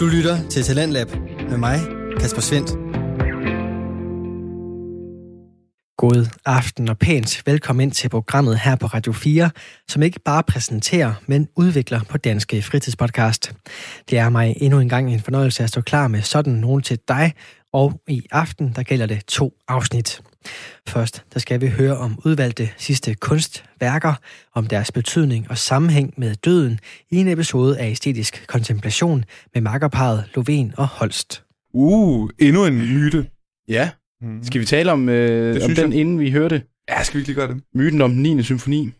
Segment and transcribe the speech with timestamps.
[0.00, 1.08] Du lytter til Talentlab
[1.50, 1.78] med mig,
[2.20, 2.70] Kasper Svendt.
[5.96, 9.50] God aften og pænt velkommen ind til programmet her på Radio 4,
[9.88, 13.52] som ikke bare præsenterer, men udvikler på Danske Fritidspodcast.
[14.10, 16.98] Det er mig endnu en gang en fornøjelse at stå klar med sådan nogen til
[17.08, 17.32] dig,
[17.72, 20.22] og i aften der gælder det to afsnit.
[20.88, 24.14] Først der skal vi høre om udvalgte sidste kunstværker,
[24.54, 26.78] om deres betydning og sammenhæng med døden
[27.10, 31.42] i en episode af Æstetisk Kontemplation med makkerparet Lovén og Holst.
[31.74, 33.26] Uh, endnu en myte.
[33.68, 33.90] Ja.
[34.22, 34.42] Mm.
[34.44, 36.00] Skal vi tale om, øh, om den, jeg.
[36.00, 37.62] inden vi hørte Ja, skal vi ikke lige gøre det?
[37.74, 38.42] myten om den 9.
[38.42, 38.92] symfoni?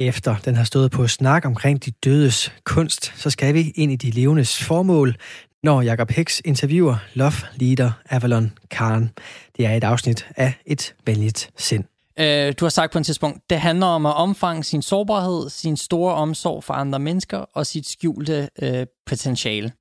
[0.00, 3.96] Efter den har stået på snak omkring de dødes kunst, så skal vi ind i
[3.96, 5.16] de levendes formål,
[5.62, 9.10] når Jacob Hicks interviewer Love Leader Avalon Karen.
[9.56, 11.84] Det er et afsnit af Et venligt sind.
[12.18, 15.76] Øh, du har sagt på et tidspunkt, det handler om at omfange sin sårbarhed, sin
[15.76, 19.72] store omsorg for andre mennesker og sit skjulte øh, potentiale.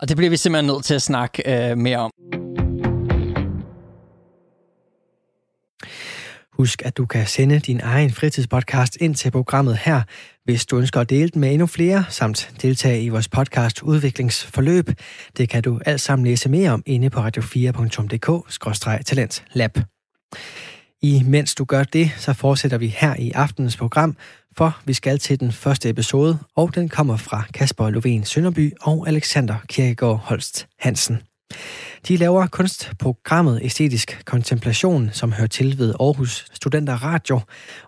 [0.00, 2.41] Og det bliver vi simpelthen nødt til at snakke øh, mere om.
[6.62, 10.02] Husk, at du kan sende din egen fritidspodcast ind til programmet her,
[10.44, 14.90] hvis du ønsker at dele den med endnu flere, samt deltage i vores podcast udviklingsforløb.
[15.36, 19.78] Det kan du alt sammen læse mere om inde på radio4.dk-talentlab.
[21.02, 24.16] I mens du gør det, så fortsætter vi her i aftenens program,
[24.56, 29.08] for vi skal til den første episode, og den kommer fra Kasper Lovén Sønderby og
[29.08, 31.31] Alexander Kirkegaard Holst Hansen.
[32.08, 37.40] De laver kunstprogrammet Æstetisk Kontemplation, som hører til ved Aarhus Studenter Radio,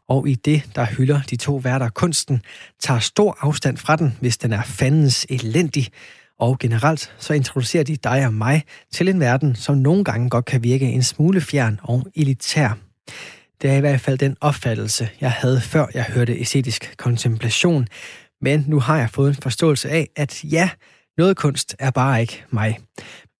[0.08, 2.42] og i det, der hylder de to værter kunsten,
[2.80, 5.88] tager stor afstand fra den, hvis den er fandens elendig.
[6.38, 10.44] Og generelt så introducerer de dig og mig til en verden, som nogle gange godt
[10.44, 12.78] kan virke en smule fjern og elitær.
[13.62, 17.86] Det er i hvert fald den opfattelse, jeg havde før jeg hørte æstetisk kontemplation,
[18.40, 20.70] men nu har jeg fået en forståelse af, at ja,
[21.18, 22.78] noget kunst er bare ikke mig.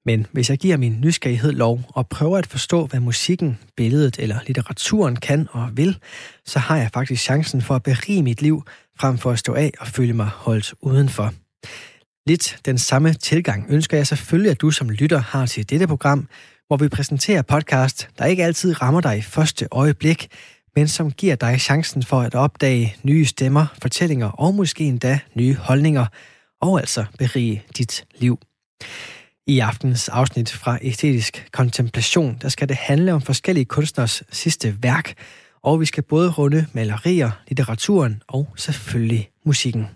[0.06, 4.38] Men hvis jeg giver min nysgerrighed lov og prøver at forstå, hvad musikken, billedet eller
[4.46, 5.98] litteraturen kan og vil,
[6.44, 8.62] så har jeg faktisk chancen for at berige mit liv,
[9.00, 11.32] frem for at stå af og føle mig holdt udenfor.
[12.26, 16.28] Lidt den samme tilgang ønsker jeg selvfølgelig, at du som lytter har til dette program,
[16.66, 20.28] hvor vi præsenterer podcast, der ikke altid rammer dig i første øjeblik,
[20.76, 25.54] men som giver dig chancen for at opdage nye stemmer, fortællinger og måske endda nye
[25.54, 26.06] holdninger,
[26.60, 28.38] og altså berige dit liv.
[29.46, 35.14] I aftens afsnit fra Æstetisk Kontemplation, der skal det handle om forskellige kunstners sidste værk,
[35.62, 39.86] og vi skal både runde malerier, litteraturen og selvfølgelig musikken.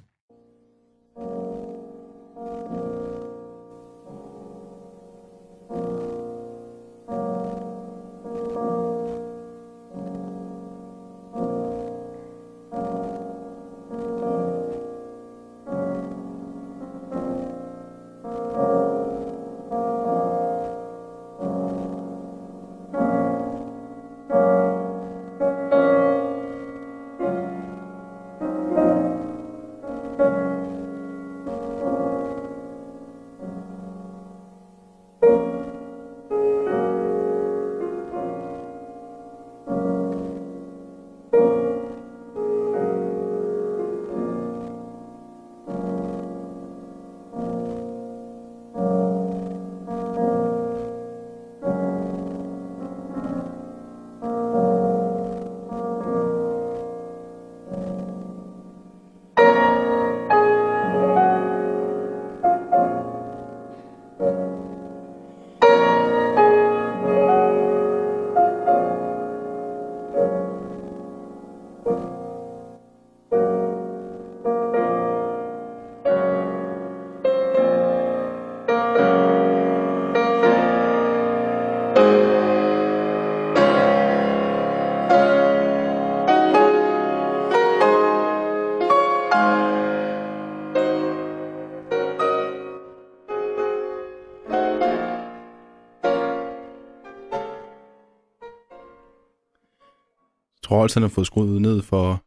[100.69, 102.25] Tror også, han har fået skruet ned for,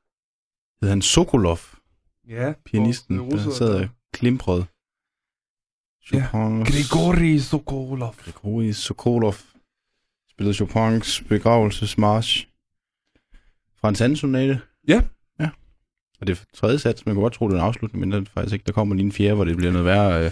[0.81, 1.57] hedder han Sokolov,
[2.29, 2.53] Ja.
[2.65, 4.65] pianisten, og- der sad og klimprede.
[6.13, 6.27] Ja.
[6.27, 8.15] Chopin, Grigori Sokolov.
[8.17, 9.33] Grigori Sokolov
[10.31, 12.47] spillede Chopins begravelsesmarch
[13.79, 14.61] fra en sandsonate.
[14.87, 15.01] Ja.
[15.39, 15.49] Ja.
[16.21, 18.27] Og det er tredje sats, man kan godt tro, det er en afslutning, men det
[18.27, 18.63] er faktisk ikke.
[18.65, 20.31] Der kommer lige en fjerde, hvor det bliver noget værre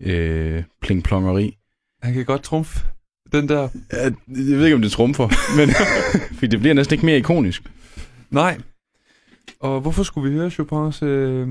[0.00, 1.58] øh, øh, plingplongeri.
[2.02, 2.86] Han kan godt trumfe
[3.32, 3.68] den der.
[3.92, 5.68] Jeg ved ikke, om det trumfer, men
[6.38, 7.62] fordi det bliver næsten ikke mere ikonisk.
[8.30, 8.58] Nej.
[9.60, 11.02] Og hvorfor skulle vi høre Chopins...
[11.02, 11.48] Øh...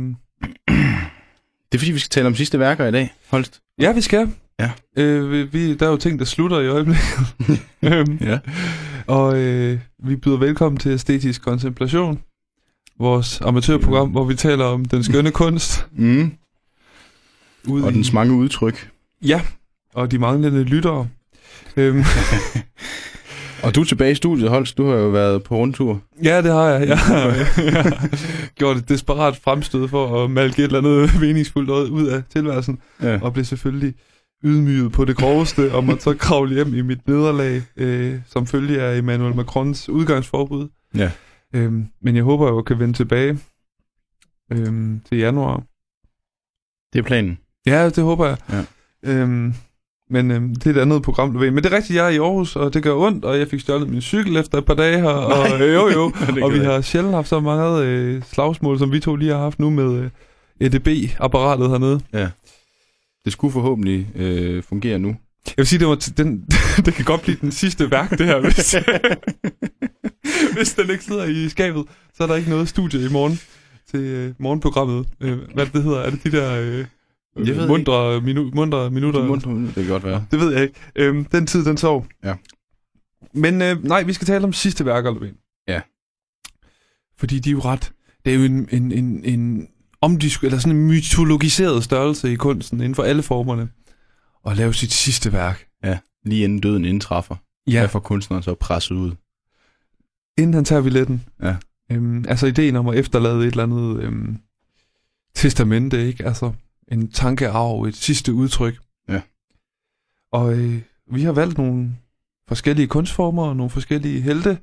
[1.72, 3.60] Det er fordi, vi skal tale om sidste værker i dag, Holst.
[3.80, 4.30] Ja, vi skal.
[4.60, 4.72] Ja.
[4.98, 7.04] Øh, vi- vi, der er jo ting, der slutter i øjeblikket.
[7.84, 8.40] Øhm, Ja.
[9.08, 12.20] og øh, vi byder velkommen til Æstetisk Kontemplation.
[13.00, 15.88] Vores amatørprogram, hvor vi taler om den skønne kunst.
[15.92, 16.32] Mm.
[17.68, 18.90] Ude Og i- dens mange udtryk.
[19.22, 19.42] Ja,
[19.94, 21.08] og de manglende lyttere.
[21.78, 22.04] Øhm,
[23.64, 24.78] Og du er tilbage i studiet, Holst.
[24.78, 26.02] Du har jo været på rundtur.
[26.24, 26.88] ja, det har jeg.
[26.88, 28.10] Jeg har, jeg har
[28.60, 32.80] gjort et desperat fremstød for at malke et eller andet meningsfuldt noget ud af tilværelsen.
[33.02, 33.20] Ja.
[33.22, 33.94] og blev selvfølgelig
[34.44, 38.82] ydmyget på det groveste, og måtte så kravle hjem i mit nederlag, øh, som følge
[38.82, 40.68] af Emmanuel Macrons udgangsforbud.
[40.96, 41.12] Ja.
[41.54, 43.40] Øhm, men jeg håber jo, at kan vende tilbage
[44.52, 45.64] øhm, til januar.
[46.94, 47.38] Det er planen.
[47.66, 48.38] Ja, det håber jeg.
[48.52, 48.64] Ja.
[49.12, 49.54] Øhm,
[50.10, 51.52] men øhm, det er et andet program, du ved.
[51.52, 53.60] Men det er rigtigt, jeg er i Aarhus, og det gør ondt, og jeg fik
[53.60, 55.10] stjålet min cykel efter et par dage her.
[55.10, 56.12] Og, øh, jo, jo.
[56.44, 59.60] Og vi har sjældent haft så meget øh, slagsmål, som vi to lige har haft
[59.60, 60.10] nu med øh,
[60.60, 62.02] EDB-apparatet hernede.
[63.26, 65.16] Det skulle forhåbentlig øh, fungere nu.
[65.48, 66.46] Jeg vil sige, det, var den,
[66.86, 68.40] det kan godt blive den sidste værk, det her.
[68.40, 68.76] Hvis,
[70.56, 73.40] hvis den ikke sidder i skabet, så er der ikke noget studie i morgen
[73.92, 75.08] til øh, morgenprogrammet.
[75.22, 76.00] Øh, hvad det hedder?
[76.00, 76.86] Er det de der øh,
[77.46, 79.22] Jeg ved mundre, minu, mundre minutter?
[79.22, 80.26] Det kan godt være.
[80.32, 80.76] Det ved jeg ikke.
[80.96, 82.06] Øhm, den tid, den sov.
[82.24, 82.34] Ja.
[83.34, 85.36] Men øh, nej, vi skal tale om sidste værker, Løven.
[85.68, 85.82] Ja.
[87.18, 87.92] Fordi de er jo ret...
[88.26, 89.68] Det er jo en, en, en, en
[90.02, 93.70] omdisk, eller sådan en mytologiseret størrelse i kunsten inden for alle formerne.
[94.46, 95.68] At lave sit sidste værk.
[96.26, 97.36] Lige inden døden indtræffer.
[97.68, 97.80] Ja.
[97.80, 99.12] Hvad får kunstneren så presset ud?
[100.38, 101.24] inden han tager billetten.
[101.44, 101.56] Ja.
[101.92, 104.38] Øhm, altså ideen om at efterlade et eller andet øhm,
[105.36, 106.26] testamente, ikke?
[106.26, 106.52] Altså
[106.92, 108.80] en tankearv, et sidste udtryk.
[109.10, 109.22] Ja.
[110.32, 110.82] Og øh,
[111.12, 111.98] vi har valgt nogle
[112.48, 114.60] forskellige kunstformer og nogle forskellige helte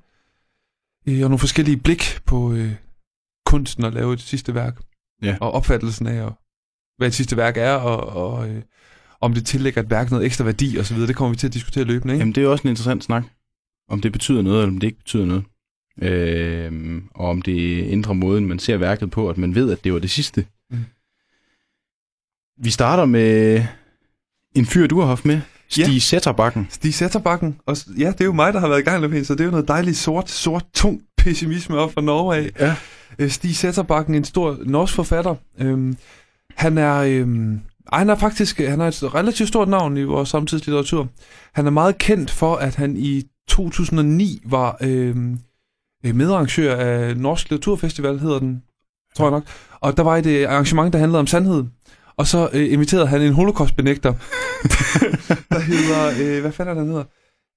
[1.06, 2.72] øh, og nogle forskellige blik på øh,
[3.46, 4.80] kunsten at lave et sidste værk.
[5.22, 5.36] Ja.
[5.40, 6.30] Og opfattelsen af,
[6.96, 8.62] hvad et sidste værk er, og, og øh,
[9.20, 10.96] om det tillægger et værk noget ekstra værdi osv.
[10.96, 12.20] Det kommer vi til at diskutere løbende, ikke?
[12.20, 13.24] Jamen, det er jo også en interessant snak.
[13.88, 15.44] Om det betyder noget, eller om det ikke betyder noget.
[16.02, 19.92] Øhm, og om det ændrer måden, man ser værket på, at man ved, at det
[19.92, 20.46] var det sidste.
[20.70, 20.78] Mm.
[22.62, 23.62] Vi starter med
[24.54, 25.40] en fyr, du har haft med.
[25.68, 25.98] Stig Ja.
[25.98, 26.66] Sætterbakken.
[26.70, 27.56] Stig Sætterbakken.
[27.66, 29.44] Og ja, det er jo mig, der har været i gang med så det er
[29.44, 32.50] jo noget dejligt sort, sort, tung pessimisme op fra Norge af.
[32.60, 32.76] Ja.
[33.18, 35.34] Øh, Stig Sætterbakken, en stor norsk forfatter.
[35.58, 35.96] Øhm,
[36.56, 36.94] han er...
[36.94, 37.60] Øhm,
[37.92, 41.08] ej, han er faktisk han er et relativt stort navn i vores samtidslitteratur.
[41.54, 45.38] Han er meget kendt for, at han i 2009 var øhm,
[46.06, 48.62] øh, medarrangør af Norsk Litteraturfestival, hedder den,
[49.16, 49.44] tror jeg nok.
[49.80, 51.64] Og der var et øh, arrangement, der handlede om sandhed.
[52.16, 54.12] Og så øh, inviterede han en holocaustbenægter,
[55.52, 57.04] der hedder, øh, hvad fanden er det, han hedder?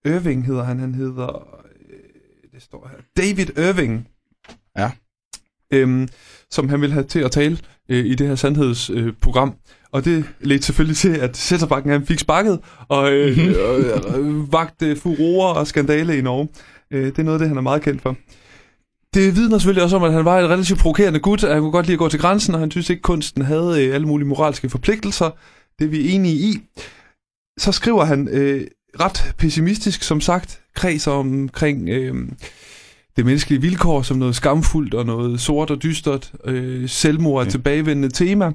[0.05, 1.47] Irving hedder han, han hedder,
[1.89, 4.07] øh, det står her, David Irving.
[4.77, 4.91] Ja.
[5.73, 6.07] Øhm,
[6.51, 7.57] som han ville have til at tale
[7.89, 9.49] øh, i det her sandhedsprogram.
[9.49, 9.55] Øh,
[9.91, 14.95] og det ledte selvfølgelig til, at Sætterbakken han fik sparket, og øh, øh, øh, vagte
[14.95, 16.47] furore og skandale i Norge.
[16.91, 18.15] Øh, det er noget af det, han er meget kendt for.
[19.13, 21.71] Det vidner selvfølgelig også om, at han var et relativt provokerende gut, at han kunne
[21.71, 24.27] godt lide at gå til grænsen, og han synes ikke, kunsten havde øh, alle mulige
[24.27, 25.29] moralske forpligtelser.
[25.79, 26.59] Det er vi enige i.
[27.57, 28.67] Så skriver han øh,
[28.99, 32.15] ret pessimistisk, som sagt, kredser omkring øh,
[33.17, 37.51] det menneskelige vilkår som noget skamfuldt og noget sort og dystert, øh, selvmord er et
[37.51, 38.51] tilbagevendende tema.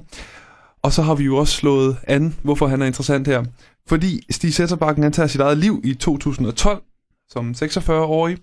[0.83, 3.43] Og så har vi jo også slået an, hvorfor han er interessant her.
[3.87, 6.81] Fordi Stig Sætterbakken, han tager sit eget liv i 2012,
[7.29, 8.37] som 46-årig.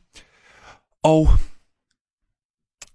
[1.02, 1.28] Og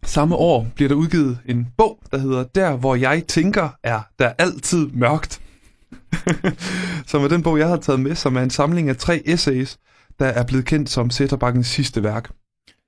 [0.06, 4.30] samme år bliver der udgivet en bog, der hedder Der, hvor jeg tænker, er der
[4.38, 5.42] altid mørkt.
[7.08, 9.78] som er den bog, jeg har taget med, som er en samling af tre essays,
[10.20, 12.30] der er blevet kendt som Sætterbakkens sidste værk.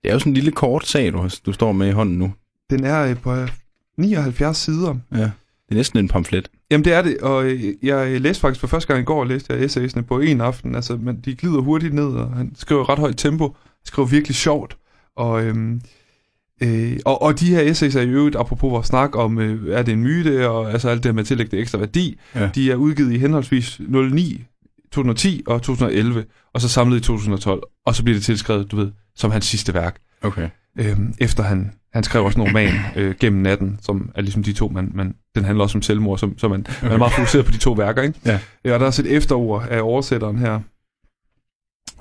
[0.03, 2.33] Det er jo sådan en lille kort sag, du, du står med i hånden nu.
[2.69, 3.49] Den er øh, på øh,
[3.97, 4.95] 79 sider.
[5.11, 5.17] Ja.
[5.17, 6.49] Det er næsten en pamflet.
[6.71, 9.53] Jamen det er det, og øh, jeg læste faktisk for første gang i går, læste
[9.53, 10.75] jeg essaysene på en aften.
[10.75, 13.55] Altså, men de glider hurtigt ned, og han skriver ret højt tempo,
[13.85, 14.77] skriver virkelig sjovt.
[15.15, 15.81] Og, øhm,
[16.63, 19.81] øh, og, og de her essays er i øvrigt, apropos vores snak om, øh, er
[19.83, 22.49] det en myte, og altså alt det med at tillægge det ekstra værdi, Ja.
[22.55, 24.43] de er udgivet i henholdsvis 09,
[24.91, 28.91] 2010 og 2011, og så samlet i 2012, og så bliver det tilskrevet, du ved,
[29.15, 30.49] som hans sidste værk Okay.
[30.79, 34.53] øhm, efter han, han skrev også en roman øh, gennem natten, som er ligesom de
[34.53, 36.83] to, man, man, den handler også om selvmord, som, så man, okay.
[36.83, 38.01] man er meget fokuseret på de to værker.
[38.01, 38.19] Ikke?
[38.25, 38.39] Ja.
[38.65, 40.59] Øh, Og der er også et efterord af oversætteren her,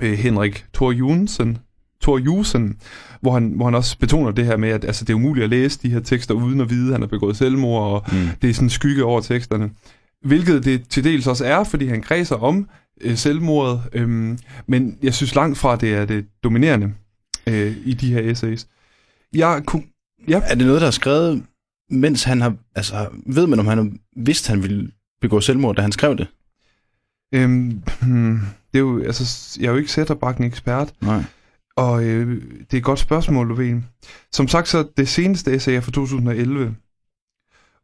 [0.02, 1.58] øh, Henrik Thor Junsen,
[2.06, 2.76] Thor Jusen,
[3.20, 5.50] hvor han, hvor han også betoner det her med, at altså, det er umuligt at
[5.50, 8.28] læse de her tekster uden at vide, at han har begået selvmord, og Mm.
[8.42, 9.70] det er sådan en skygge over teksterne.
[10.24, 12.68] Hvilket det til dels også er, fordi han kredser om
[13.00, 16.92] øh, selvmordet, øhm, men jeg synes langt fra, det er det dominerende
[17.46, 18.66] øh, i de her essays.
[19.34, 19.82] Jeg kunne...
[20.28, 21.42] Ja, Er det noget, der er skrevet,
[21.90, 22.54] mens han har...
[22.74, 26.26] Altså, ved man, om han vidste, han ville begå selvmord, da han skrev det?
[27.34, 28.40] Øhm, hmm,
[28.72, 31.24] det er jo, altså, jeg er jo ikke sætterbakken ekspert, Nej.
[31.76, 33.82] Og øh, det er et godt spørgsmål, Lovén.
[34.32, 36.76] Som sagt, så det seneste essay er fra 2011,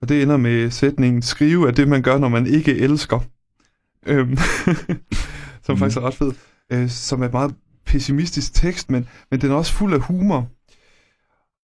[0.01, 3.21] og det ender med sætningen, skrive er det, man gør, når man ikke elsker.
[4.07, 4.37] Øhm,
[5.65, 5.79] som Mhm.
[5.79, 6.33] faktisk er ret fed.
[6.73, 7.55] Øh, som er et meget
[7.87, 10.49] pessimistisk tekst, men, men den er også fuld af humor.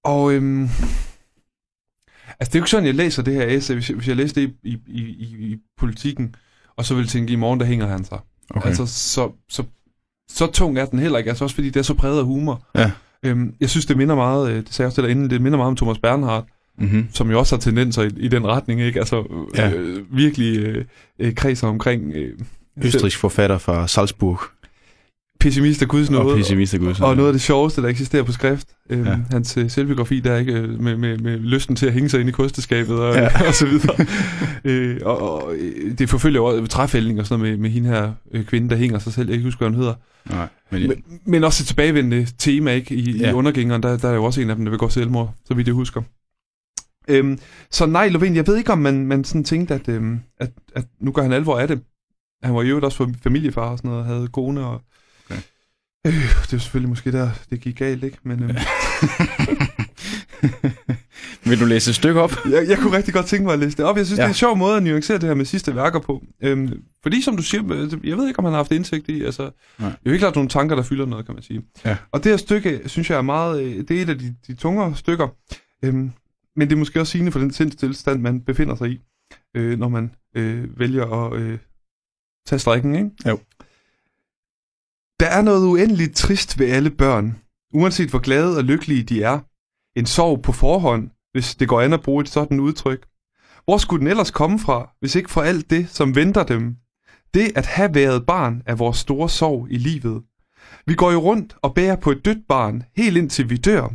[0.05, 0.63] Og øhm,
[2.41, 4.17] altså det er jo ikke sådan, jeg læser det her essay, hvis jeg, hvis jeg
[4.17, 6.35] læste det i, i, i, i politikken,
[6.77, 8.19] og så vil tænke, i morgen der hænger han sig.
[8.51, 8.69] Okay.
[8.69, 9.65] Altså, så, så,
[10.29, 12.63] så tung er den heller ikke, altså også fordi det er så præget af humor.
[12.75, 12.91] Ja.
[13.23, 15.69] Øhm, jeg synes, det minder meget, øh, det sagde jeg også inden, det minder meget
[15.69, 16.47] om Thomas Bernhardt,
[16.79, 17.09] mm-hmm.
[17.13, 18.99] som jo også har tendenser i, i den retning, ikke?
[18.99, 19.71] Altså Ja.
[19.71, 20.85] øh, virkelig øh,
[21.19, 22.39] øh, kredser omkring øh,
[22.83, 24.41] Østrigs forfatter fra Salzburg.
[25.41, 26.33] Pessimist af Guds nåde.
[26.33, 26.95] Og pessimist af Gud.
[27.01, 28.69] og noget af det sjoveste, der eksisterer på skrift.
[28.91, 29.19] Øhm, Ja.
[29.31, 32.21] Hans øh, selvbiografi, der er ikke øh, med, med, med lysten til at hænge sig
[32.21, 33.29] ind i kosteskabet og, Ja.
[33.49, 34.07] og så videre.
[34.65, 38.13] øh, og, og øh, det forfølger også træfældning og sådan noget med, med hende her
[38.33, 39.27] øh, kvinde, der hænger sig selv.
[39.29, 39.95] Jeg kan ikke huske, hvad hun hedder.
[40.31, 42.95] Nej, men, Men, men også et tilbagevendende tema, ikke?
[42.95, 43.31] I, ja.
[43.31, 45.55] I undergængeren, der, der er jo også en af dem, der vil gå selvmord, så
[45.55, 46.03] vidt jeg husker.
[47.09, 47.39] Øhm,
[47.71, 50.85] så nej, Lovén, jeg ved ikke, om man, man sådan tænkte, at, øhm, at, at
[51.01, 51.81] nu gør han alvor af det.
[52.43, 54.81] Han var jo også familiefar og sådan noget, havde kone og...
[56.07, 56.13] Øh,
[56.43, 58.19] det er selvfølgelig måske der, det gik galt, ikke?
[58.23, 58.57] Men øhm,
[61.45, 62.33] Vil du læse et stykke op?
[62.51, 63.97] jeg, jeg kunne rigtig godt tænke mig at læse det op.
[63.97, 64.23] Jeg synes, ja.
[64.23, 66.25] Det er en sjov måde at nuancere det her med sidste værker på.
[66.43, 69.25] Øhm, fordi som du siger, øh, jeg ved ikke, om han har haft indsigt i,
[69.25, 69.43] altså,
[69.79, 69.89] Nej.
[69.89, 71.63] det er jo ikke klart nogle tanker, der fylder noget, kan man sige.
[71.85, 71.97] Ja.
[72.13, 74.55] Og det her stykke, synes jeg er meget, øh, det er et af de, de
[74.55, 75.29] tungere stykker,
[75.85, 76.11] øhm,
[76.57, 79.01] men det er måske også sigende for den sindstilstand, man befinder sig i,
[79.57, 81.59] øh, når man øh, vælger at øh,
[82.47, 83.11] tage strækken, ikke?
[83.27, 83.39] Jo.
[85.21, 87.39] Der er noget uendeligt trist ved alle børn,
[87.75, 89.39] uanset hvor glade og lykkelige de er.
[89.99, 93.07] En sorg på forhånd, hvis det går an at bruge et sådan udtryk.
[93.65, 96.77] Hvor skulle den ellers komme fra, hvis ikke fra alt det, som venter dem?
[97.35, 100.23] Det at have været barn er vores store sorg i livet.
[100.87, 103.89] Vi går jo rundt og bærer på et dødt barn, helt indtil vi dør.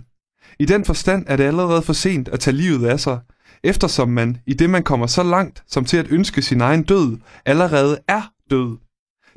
[0.60, 3.20] I den forstand er det allerede for sent at tage livet af sig,
[3.63, 7.18] eftersom man, i det man kommer så langt som til at ønske sin egen død,
[7.46, 8.83] allerede er død.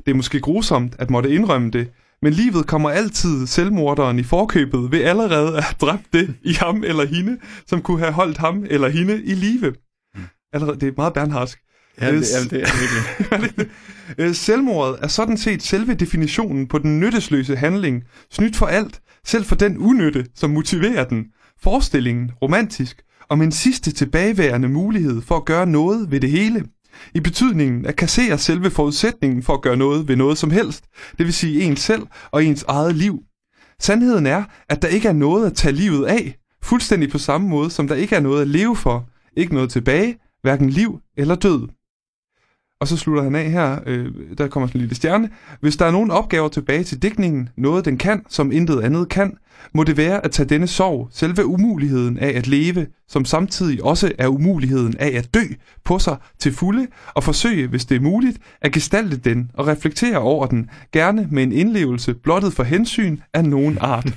[0.07, 1.89] Det er måske grusomt at måtte indrømme det,
[2.21, 6.83] men livet kommer altid selvmorderen i forkøbet ved allerede at have dræbt det i ham
[6.83, 9.73] eller hende, som kunne have holdt ham eller hende i live.
[10.53, 11.59] Allerede, det er meget bernhardsk.
[12.01, 13.67] Ja, det, ja, det er virkelig.
[14.17, 19.45] Øh, Selvmordet er sådan set selve definitionen på den nyttesløse handling, snydt for alt, selv
[19.45, 21.25] for den unytte, som motiverer den.
[21.61, 26.65] Forestillingen, romantisk, om en sidste tilbageværende mulighed for at gøre noget ved det hele.
[27.15, 30.83] I betydningen at kassere selve forudsætningen for at gøre noget ved noget som helst,
[31.17, 32.01] det vil sige ens selv
[32.31, 33.19] og ens eget liv.
[33.79, 37.69] Sandheden er, at der ikke er noget at tage livet af, fuldstændig på samme måde
[37.69, 41.67] som der ikke er noget at leve for, ikke noget tilbage, hverken liv eller død.
[42.79, 44.05] Og så slutter han af her, øh,
[44.37, 45.29] der kommer sådan en lille stjerne.
[45.61, 49.37] Hvis der er nogen opgaver tilbage til digtningen, noget den kan, som intet andet kan,
[49.73, 54.11] må det være at tage denne sorg, selve umuligheden af at leve, som samtidig også
[54.17, 55.43] er umuligheden af at dø,
[55.83, 60.17] på sig til fulde, og forsøge, hvis det er muligt, at gestalte den og reflektere
[60.17, 64.05] over den, gerne med en indlevelse blottet for hensyn af nogen art.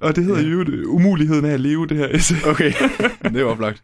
[0.00, 0.86] og det hedder jo ja.
[0.86, 2.36] umuligheden af at leve, det her essay.
[2.46, 2.72] Okay,
[3.32, 3.82] det er oplagt.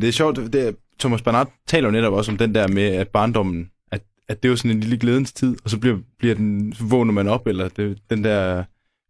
[0.00, 2.82] Det er sjovt, det er, Thomas Bernard taler jo netop også om den der med,
[2.82, 5.98] at barndommen, at, at det er jo sådan en lille glædens tid, og så bliver,
[6.18, 8.64] bliver den, så vågner man op, eller det, den der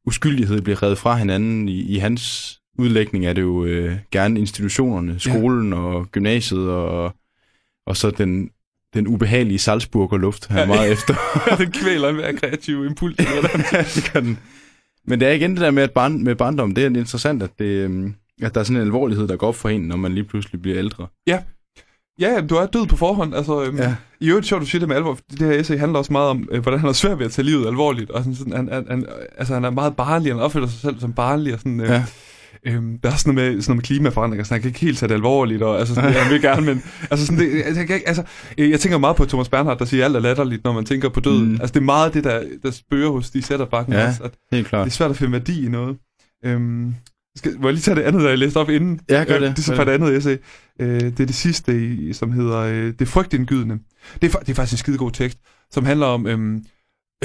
[0.06, 1.68] uskyldighed bliver reddet fra hinanden.
[1.68, 5.78] I, i hans udlægning er det jo øh, gerne institutionerne, skolen ja.
[5.78, 7.14] og gymnasiet, og,
[7.86, 8.50] og så den,
[8.94, 11.14] den ubehagelige Salzburger luft, han er meget efter.
[11.58, 13.18] den kvæler en hver kreativ impuls.
[13.72, 14.38] ja, det gør den.
[15.06, 17.50] Men det er igen det der med, at barn, med barndom, det er interessant, at,
[17.58, 20.12] det, øhm, at der er sådan en alvorlighed, der går op for en, når man
[20.14, 21.06] lige pludselig bliver ældre.
[21.26, 21.42] Ja,
[22.20, 23.34] ja du er død på forhånd.
[23.34, 23.94] Altså, øhm, ja.
[24.20, 25.18] I øvrigt sjovt, du siger det med alvor.
[25.30, 27.46] Det her essay handler også meget om, øh, hvordan han er svært ved at tage
[27.46, 28.10] livet alvorligt.
[28.10, 29.06] Og sådan, sådan, han, han, han,
[29.38, 31.52] altså, han er meget barnlig, han opfører sig selv som barnlig.
[31.54, 32.04] Og sådan, øh, Ja.
[32.66, 34.98] Øhm, der er sådan noget med, sådan noget med klimaforandringer, så han kan ikke helt
[34.98, 38.02] tage det alvorligt, og altså, sådan, han vil gerne, men altså, sådan, det, jeg, jeg,
[38.06, 38.22] altså,
[38.58, 41.08] øh, jeg tænker meget på Thomas Bernhardt, der siger, alt er latterligt, når man tænker
[41.08, 41.48] på døden.
[41.48, 41.52] Mm.
[41.60, 44.08] Altså, det er meget det, der, der spørger hos de sætter bakken Ja.
[44.08, 44.84] også, at Helt klart.
[44.84, 45.96] det er svært at finde værdi i noget.
[46.44, 46.94] Øhm,
[47.36, 49.00] skal, må jeg lige tage det andet, der jeg læste op inden?
[49.10, 49.50] Ja, gør Øh, det.
[49.50, 50.36] Det er så fra et andet essay.
[50.80, 53.78] Øh, det er det sidste, som hedder øh, Det frygtindgydende.
[54.22, 55.38] Det er, det er faktisk en skidegod tekst,
[55.70, 56.64] som handler om øhm,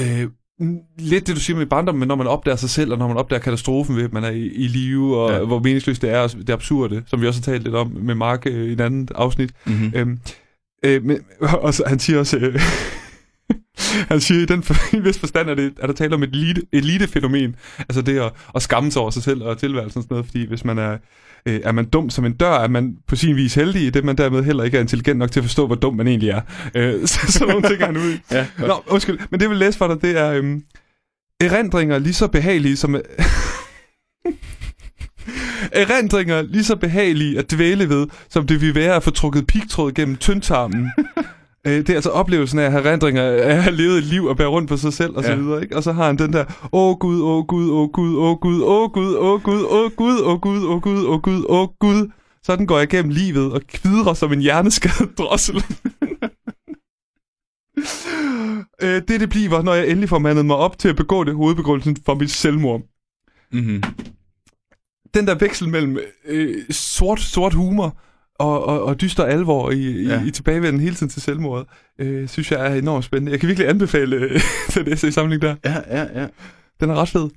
[0.00, 0.24] øh,
[0.62, 3.08] n- lidt det, du siger med barndom, men når man opdager sig selv, og når
[3.08, 5.44] man opdager katastrofen ved, at man er i, i live, og ja.
[5.44, 8.14] hvor meningsløst det er, og det absurde, som vi også har talt lidt om med
[8.14, 9.50] Mark øh, i et andet afsnit.
[9.66, 9.92] Mm-hmm.
[9.94, 10.18] Øhm,
[10.84, 12.60] øh, men, og så, han siger også, øh,
[14.08, 16.30] Han siger, i den for, i vis forstand er, det, er der tale om et
[16.32, 17.56] elite, elite-fænomen.
[17.78, 20.26] Altså det at, at skamme sig over sig selv og tilværelsen og sådan noget.
[20.26, 20.98] Fordi hvis man er,
[21.46, 24.04] øh, er man dum som en dør, er man på sin vis heldig, i det
[24.04, 26.40] man dermed heller ikke er intelligent nok til at forstå, hvor dum man egentlig er.
[26.74, 28.18] Øh, så, så nogle ting er han ude i.
[28.30, 30.62] Ja, Nå, undskyld, men det jeg vil læse for dig, det er øhm,
[31.40, 32.96] erindringer lige så behagelige som...
[35.72, 39.92] erindringer lige så behagelige at dvæle ved, som det vil være at få trukket pigtråd
[39.92, 40.90] gennem tyndtarmen.
[41.66, 44.24] Øh, det er altså oplevelsen af at have erindringer af at have levet et liv
[44.24, 45.36] og bære rundt på sig selv og så Ja.
[45.36, 45.76] videre, ikke?
[45.76, 48.92] Og så har han den der, åh gud, åh gud, åh gud, åh gud, åh
[48.92, 52.10] gud, åh gud, åh gud, åh gud, åh gud, åh gud, åh gud.
[52.42, 55.64] Sådan går jeg gennem livet og kvidrer som en hjerneskadet drossel.
[58.82, 61.34] øh, det det bliver, når jeg endelig får mandet mig op til at begå det
[61.34, 62.80] hovedbegrundelsen for mit selvmord.
[63.52, 63.82] Mm-hmm.
[65.14, 67.96] Den der veksel mellem øh, sort, sort humor
[68.40, 70.24] og, og, og dyster alvor i, i, Ja.
[70.24, 71.66] i tilbagevenden hele tiden til selvmordet,
[71.98, 73.32] øh, synes jeg er enormt spændende.
[73.32, 74.40] Jeg kan virkelig anbefale øh,
[74.74, 75.56] den essay-samling der.
[75.64, 76.28] Ja, ja, ja.
[76.80, 77.30] Den er ret fed.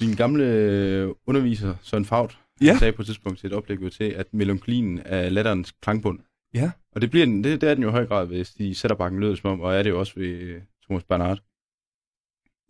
[0.00, 2.76] Din gamle øh, underviser, Søren Faut, Ja.
[2.78, 6.18] sagde på et tidspunkt til et oplæg jo til, at melankolien er latterens klangbund.
[6.54, 6.70] Ja.
[6.94, 9.20] Og det, bliver den, det, det er den jo i høj grad ved Stig Sætterbakken,
[9.20, 11.42] lød det som om, og er det jo også ved øh, Thomas Bernhardt.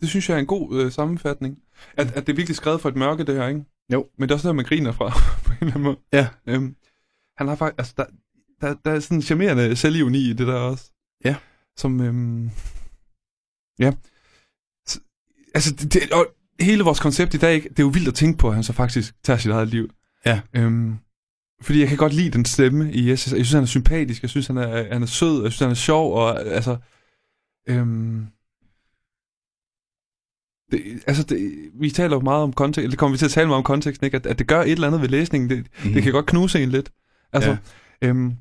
[0.00, 1.58] Det synes jeg er en god øh, sammenfatning.
[1.96, 3.64] At, at det er virkelig skrevet for et mørke, det her, ikke?
[3.92, 4.06] Jo.
[4.18, 5.08] Men det er også noget, man griner fra,
[5.46, 5.96] på en eller anden måde.
[6.12, 6.28] Ja.
[6.46, 6.74] Øhm,
[7.40, 8.04] han har faktisk, altså, der,
[8.60, 10.90] der, der er sådan en charmerende selvironi i det der også.
[11.24, 11.36] Ja.
[11.76, 12.50] Som, øhm,
[13.78, 13.92] ja.
[14.88, 15.00] S-
[15.54, 16.26] altså, det, det, og
[16.60, 17.68] hele vores koncept i dag, ikke?
[17.68, 19.90] det er jo vildt at tænke på, at han så faktisk tager sit eget liv.
[20.26, 20.40] Ja.
[20.56, 20.96] Øhm,
[21.62, 23.32] fordi jeg kan godt lide den stemme i Jesus.
[23.32, 25.70] Jeg synes, han er sympatisk, jeg synes, han er, han er sød, jeg synes, han
[25.70, 26.76] er sjov, og altså...
[27.68, 28.26] Øhm,
[30.70, 33.46] det, altså, det, vi taler jo meget om kontekst, det kommer vi til at tale
[33.46, 34.16] meget om konteksten, ikke?
[34.16, 35.50] At, at det gør et eller andet ved læsningen.
[35.50, 35.92] Det, mm.
[35.92, 36.92] det kan godt knuse en lidt.
[37.32, 37.56] Altså,
[38.02, 38.08] ja.
[38.08, 38.32] øhm,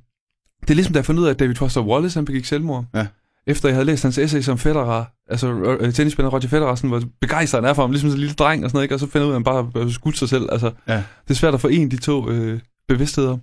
[0.62, 2.86] det er ligesom, da jeg fandt ud af, at David Foster Wallace, han begik selvmord.
[2.94, 3.08] Ja.
[3.48, 7.02] Efter jeg havde læst hans essay som Federer, altså øh, tennisspiller Roger Federer, sådan, hvor
[7.22, 8.96] begejstret han er for ham, ligesom en lille dreng og sådan noget, ikke?
[8.96, 10.50] og så finder ud af, at han bare har skudt sig selv.
[10.52, 10.96] Altså, Ja.
[10.96, 13.38] det er svært at forene de to øh, bevidstheder.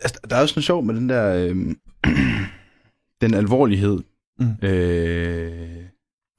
[0.00, 1.56] Altså, der er også noget sjovt med den der, øh,
[3.22, 3.98] den alvorlighed,
[4.38, 4.66] Mm.
[4.68, 5.81] øh,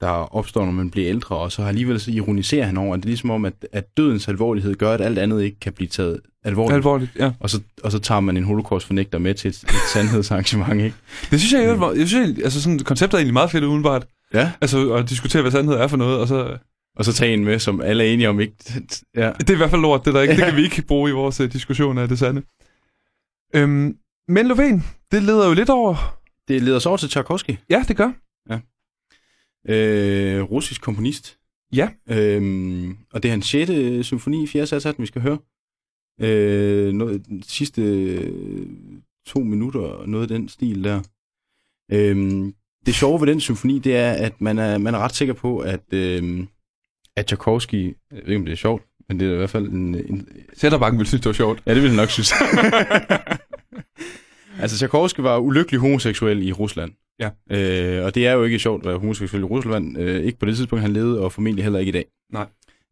[0.04, 3.04] der opstår, når man bliver ældre, og så alligevel så ironiserer han over, at det
[3.04, 6.20] er ligesom om, at, at dødens alvorlighed gør, at alt andet ikke kan blive taget
[6.44, 6.76] alvorligt.
[6.76, 7.32] Alvorligt, ja.
[7.40, 10.96] Og så, og så tager man en holocaust-fornægter med til et, et sandhedsarrangement, ikke?
[11.30, 11.98] Det synes jeg, mm.
[11.98, 14.06] jeg synes, altså sådan, konceptet er egentlig meget fedt udenbart.
[14.34, 14.52] Ja.
[14.60, 16.56] Altså at diskutere, hvad sandhed er for noget, og så...
[16.96, 18.54] Og så tage en med, som alle er enige om ikke...
[19.16, 19.32] Ja.
[19.38, 20.34] Det er i hvert fald lort, det der ikke.
[20.36, 22.42] Det kan vi ikke bruge i vores uh, diskussion af det sande.
[23.54, 23.96] Øhm,
[24.28, 26.16] men Lovén, det leder jo lidt over...
[26.48, 28.12] Det leder så over til Tchaikovsky, Ja, det gør.
[29.68, 31.38] Øh, russisk komponist.
[31.72, 31.88] Ja.
[32.08, 34.06] Øhm, og det er hans 6.
[34.06, 34.66] symfoni i 4.
[34.66, 35.38] sats, vi skal høre.
[36.20, 38.66] Øh, noget, sidste øh,
[39.26, 41.02] to minutter, noget af den stil der.
[41.92, 42.54] Øhm,
[42.86, 45.58] det sjove ved den symfoni, det er, at man er, man er ret sikker på,
[45.58, 46.48] at, øhm,
[47.16, 49.68] at Tchaikovsky, jeg ved ikke, om det er sjovt, men det er i hvert fald
[49.68, 49.94] en...
[49.94, 51.62] en Sætterbanken vil synes, det var sjovt.
[51.66, 52.32] ja, det vil jeg nok synes.
[54.64, 56.92] altså, Tchaikovsky var ulykkelig homoseksuel i Rusland.
[57.18, 57.30] Ja.
[57.50, 59.98] Øh, og det er jo ikke sjovt at være homoseksuel i Rusland.
[59.98, 62.04] Øh, ikke på det tidspunkt, han levede, og formentlig heller ikke i dag.
[62.32, 62.46] Nej.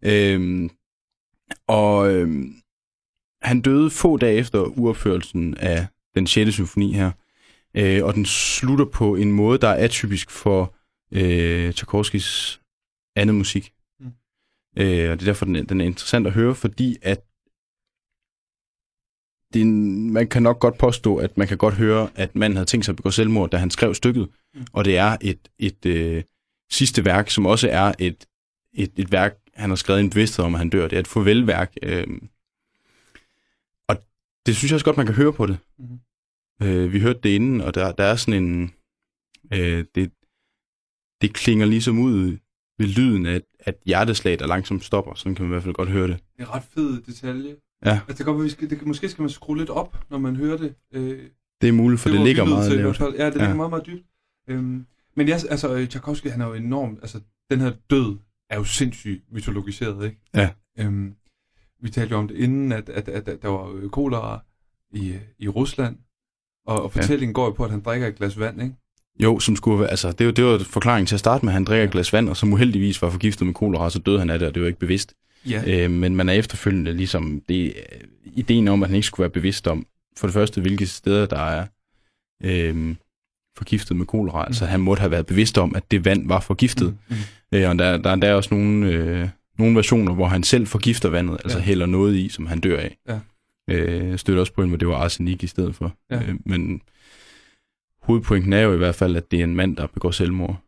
[0.04, 0.70] Øhm,
[1.66, 2.54] og øhm,
[3.42, 6.52] han døde få dage efter uopførelsen af den 6.
[6.52, 7.10] symfoni her.
[7.76, 10.74] Øh, og den slutter på en måde, der er atypisk for
[11.12, 12.60] øh, Tchaikovskys
[13.16, 13.72] andet musik.
[14.00, 14.06] Mm.
[14.06, 14.12] Mm.
[14.82, 17.20] Øh, og det er derfor, den er, den er interessant at høre, fordi at
[19.54, 22.66] det, en- man kan nok godt påstå, at man kan godt høre, at manden havde
[22.68, 24.28] tænkt sig at begå selvmord, da han skrev stykket.
[24.54, 24.60] Mm.
[24.60, 24.66] Mm.
[24.72, 26.22] Og det er et, et øh,
[26.70, 28.24] sidste værk, som også er et,
[28.74, 30.88] et, et værk, han har skrevet i en bevidsthed om, at han dør.
[30.88, 31.72] Det er et farvelværk.
[31.82, 32.06] Øh,
[33.88, 33.96] og
[34.46, 35.58] det synes jeg også godt, man kan høre på det.
[35.78, 35.98] Mhm.
[36.62, 38.72] Øh, vi hørte det inden, og der, der er sådan en...
[39.52, 40.10] Øh, det,
[41.22, 42.36] det klinger ligesom ud
[42.78, 45.14] ved lyden af, at hjerteslag, der langsomt stopper.
[45.14, 46.18] Sådan kan man i hvert fald godt høre det.
[46.36, 47.56] Det er ret fed detalje.
[47.84, 47.90] Ja.
[47.90, 50.18] Altså, det kan godt vi skal, det kan, måske skal man skrue lidt op, når
[50.18, 50.74] man hører det.
[50.94, 51.18] Øh,
[51.60, 53.00] Det er muligt, for det, det ligger meget til lavt.
[53.00, 53.26] Ja, det Ja.
[53.28, 54.04] ligger meget, meget dybt.
[54.48, 58.16] Øhm, men ja, altså, øh, Tchaikovsky, han er jo enormt, altså, den her død
[58.50, 60.16] er jo sindssygt mytologiseret, ikke?
[60.34, 60.50] Ja.
[60.78, 61.14] Øhm,
[61.82, 64.40] vi talte jo om det inden, at, at, at, at der var øh, kolera
[64.94, 65.96] i, i Rusland,
[66.66, 67.34] og, og fortællingen ja.
[67.34, 68.74] går jo på, at han drikker et glas vand, ikke?
[69.22, 71.54] Jo, som skulle være, altså, det, var, det var forklaringen til at starte med, at
[71.54, 74.30] han drikker et glas vand, og som uheldigvis var forgiftet med kolera, så døde han
[74.30, 75.14] af det, og det var ikke bevidst.
[75.50, 75.84] Ja.
[75.84, 77.74] Øh, men man er efterfølgende ligesom, det,
[78.24, 81.38] ideen om, at han ikke skulle være bevidst om, for det første, hvilke steder der
[81.38, 81.66] er
[82.44, 82.94] øh,
[83.56, 84.42] forgiftet med kolera.
[84.42, 84.46] Mm.
[84.46, 86.98] Altså han måtte have været bevidst om, at det vand var forgiftet.
[87.08, 87.16] Mm,
[87.52, 87.58] mm.
[87.58, 89.28] Øh, og der, der er der også nogle, øh,
[89.58, 91.64] nogle versioner, hvor han selv forgifter vandet, altså Ja.
[91.64, 92.96] hælder noget i, som han dør af.
[93.08, 93.20] Ja.
[93.70, 95.96] Øh, støtter også på en, hvor det var arsenik i stedet for.
[96.10, 96.22] Ja.
[96.22, 96.82] Øh, men
[98.02, 100.62] hovedpointen er jo i hvert fald, at det er en mand, der begår selvmord.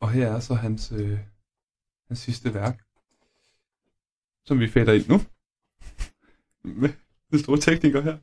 [0.00, 1.18] Og her er så hans, øh,
[2.08, 2.80] hans sidste værk,
[4.48, 5.18] som vi fader ind nu.
[6.64, 6.88] Med
[7.30, 8.16] den store tekniker her.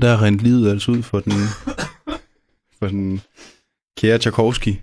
[0.00, 1.32] Der er rent livet altså ud for den,
[2.78, 3.20] for den
[3.96, 4.74] kære Tchaikovsky,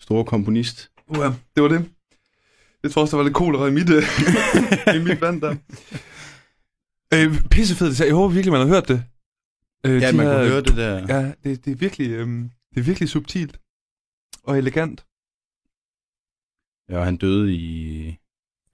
[0.00, 0.90] store komponist.
[1.06, 1.16] Uh,
[1.54, 1.90] det var det.
[2.82, 4.02] Jeg tror også, der var lidt kolera i mit, øh,
[5.00, 5.56] i mit vand der.
[7.14, 8.00] Øh, pissefedt.
[8.00, 9.04] Jeg håber virkelig, man har hørt det.
[9.86, 11.16] Øh, Ja, de man her- kunne høre det der.
[11.16, 13.60] Ja, det, det, er virkelig, øhm, det er virkelig subtilt
[14.42, 15.06] og elegant.
[16.90, 18.06] Ja, og han døde i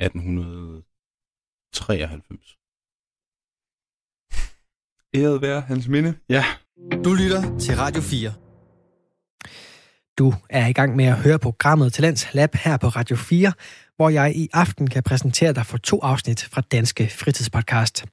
[0.00, 2.58] 1893.
[5.16, 6.14] Æret være hans minde.
[6.28, 6.44] Ja.
[7.04, 8.32] Du lytter til Radio 4.
[10.18, 13.52] Du er i gang med at høre programmet Talents Lab her på Radio 4,
[13.96, 18.04] hvor jeg i aften kan præsentere dig for to afsnit fra Danske Fritidspodcast.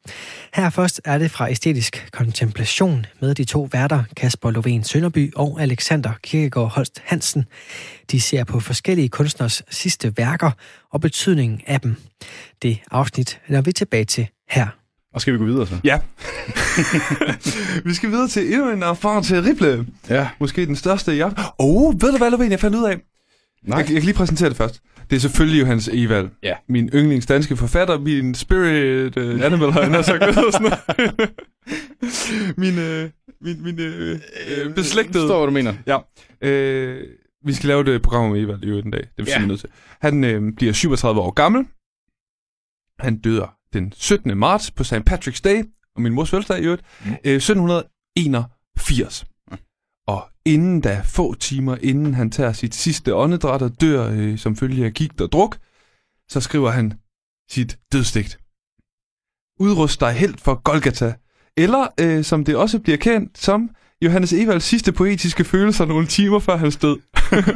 [0.54, 5.62] Her først er det fra Æstetisk Kontemplation med de to værter Kasper Lovén Sønderby og
[5.62, 7.46] Alexander Kirkegaard Holst Hansen.
[8.12, 10.52] De ser på forskellige kunstners sidste værker
[10.92, 11.96] og betydningen af dem.
[12.62, 14.79] Det afsnit er vi tilbage til her.
[15.13, 15.76] Og skal vi gå videre så?
[15.84, 16.00] Ja.
[17.89, 19.86] vi skal videre til endnu en erfaring til Rible.
[20.10, 20.30] Ja.
[20.39, 21.43] Måske den største i aften.
[21.60, 22.98] Åh, oh, ved du hvad, Lovén, jeg fandt ud af?
[23.63, 23.78] Nej.
[23.78, 24.82] Jeg, jeg kan lige præsentere det først.
[25.10, 26.30] Det er selvfølgelig Johannes Evald.
[26.43, 26.54] Ja.
[26.69, 30.24] Min yndlings danske forfatter, min spirit uh, animal, har jeg nær sagt.
[30.36, 30.72] Sådan
[32.58, 33.10] min, uh,
[33.41, 35.24] min, min uh, uh, beslægtede...
[35.24, 35.74] Forstår, hvad du mener.
[35.88, 35.98] Ja.
[36.50, 37.04] Øh,
[37.45, 39.02] vi skal lave det program om Evald i øvrigt en dag.
[39.02, 39.45] Det er vi Ja.
[39.45, 39.69] nødt til.
[40.02, 41.65] Han øh, bliver 37 år gammel.
[43.00, 44.38] Han dør den 17.
[44.38, 44.94] marts på St.
[45.10, 45.64] Patrick's Day,
[45.96, 47.12] og min mors fødselsdag i øvrigt, Mm.
[47.26, 49.26] øh, 1781.
[49.52, 49.56] Ja.
[50.08, 54.56] Og inden da, få timer inden han tager sit sidste åndedræt og dør øh, som
[54.56, 55.58] følge af gigt og druk,
[56.30, 56.94] så skriver han
[57.52, 58.40] sit dødsdigt.
[59.60, 61.14] Udrust dig helt for Golgata,
[61.58, 63.70] eller øh, som det også bliver kendt som
[64.02, 66.98] Johannes Evalds sidste poetiske følelser nogle timer før hans død.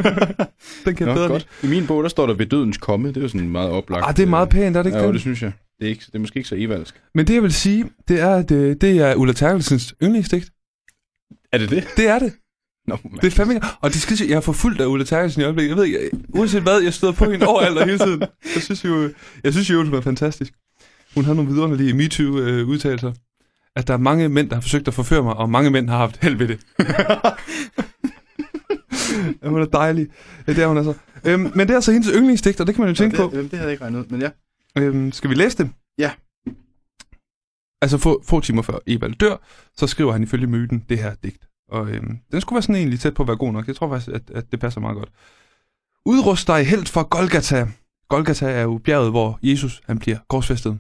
[0.86, 1.48] Den kan Nå, bedre godt.
[1.64, 3.08] I min bog, der står der ved dødens komme.
[3.08, 4.06] Det er jo sådan meget oplagt.
[4.08, 5.14] Ah, det er meget pænt, er det ikke Ja, det?
[5.14, 5.52] det synes jeg.
[5.84, 7.02] Det er, ikke, det er måske ikke så evalsk.
[7.16, 10.52] Men det jeg vil sige, det er, at øh, det er Ulla Terkelsens yndlingsdigt.
[11.52, 11.88] Er det det?
[11.98, 12.34] Det er det.
[12.88, 15.70] Nå, Det er fandme Og det skal jeg har forfulgt af Ulla Terkelsen i øjeblikket.
[15.70, 18.22] Jeg ved ikke, uanset hvad, jeg støder på hende overalt og hele tiden.
[18.56, 19.10] Jeg synes jo,
[19.44, 20.54] jeg synes jo, hun er fantastisk.
[21.16, 23.14] Hun har nogle vidunderlige MeToo-udtalelser.
[23.76, 25.98] At der er mange mænd, der har forsøgt at forføre mig, og mange mænd har
[25.98, 26.60] haft held ved det.
[29.44, 30.08] ja, hun er dejlig.
[30.48, 30.94] Ja, det er hun altså.
[31.26, 33.24] Øhm, men det er altså hendes yndlingsdigt, og det kan man jo tænke på.
[33.24, 34.30] det, det havde jeg ikke regnet ud, men ja.
[34.78, 35.72] Øhm, skal vi læse det?
[35.98, 36.12] Ja.
[37.82, 39.38] Altså få, få timer før Evald dør,
[39.78, 41.48] så skriver han ifølge myten det her digt.
[41.70, 43.68] Og øhm, den skulle være sådan egentlig tæt på at være god nok.
[43.68, 45.10] Jeg tror faktisk, at, at det passer meget godt.
[46.06, 47.68] Udrust dig helt for Golgata.
[48.10, 50.80] Golgata er jo bjerget, hvor Jesus han bliver korsfæstet.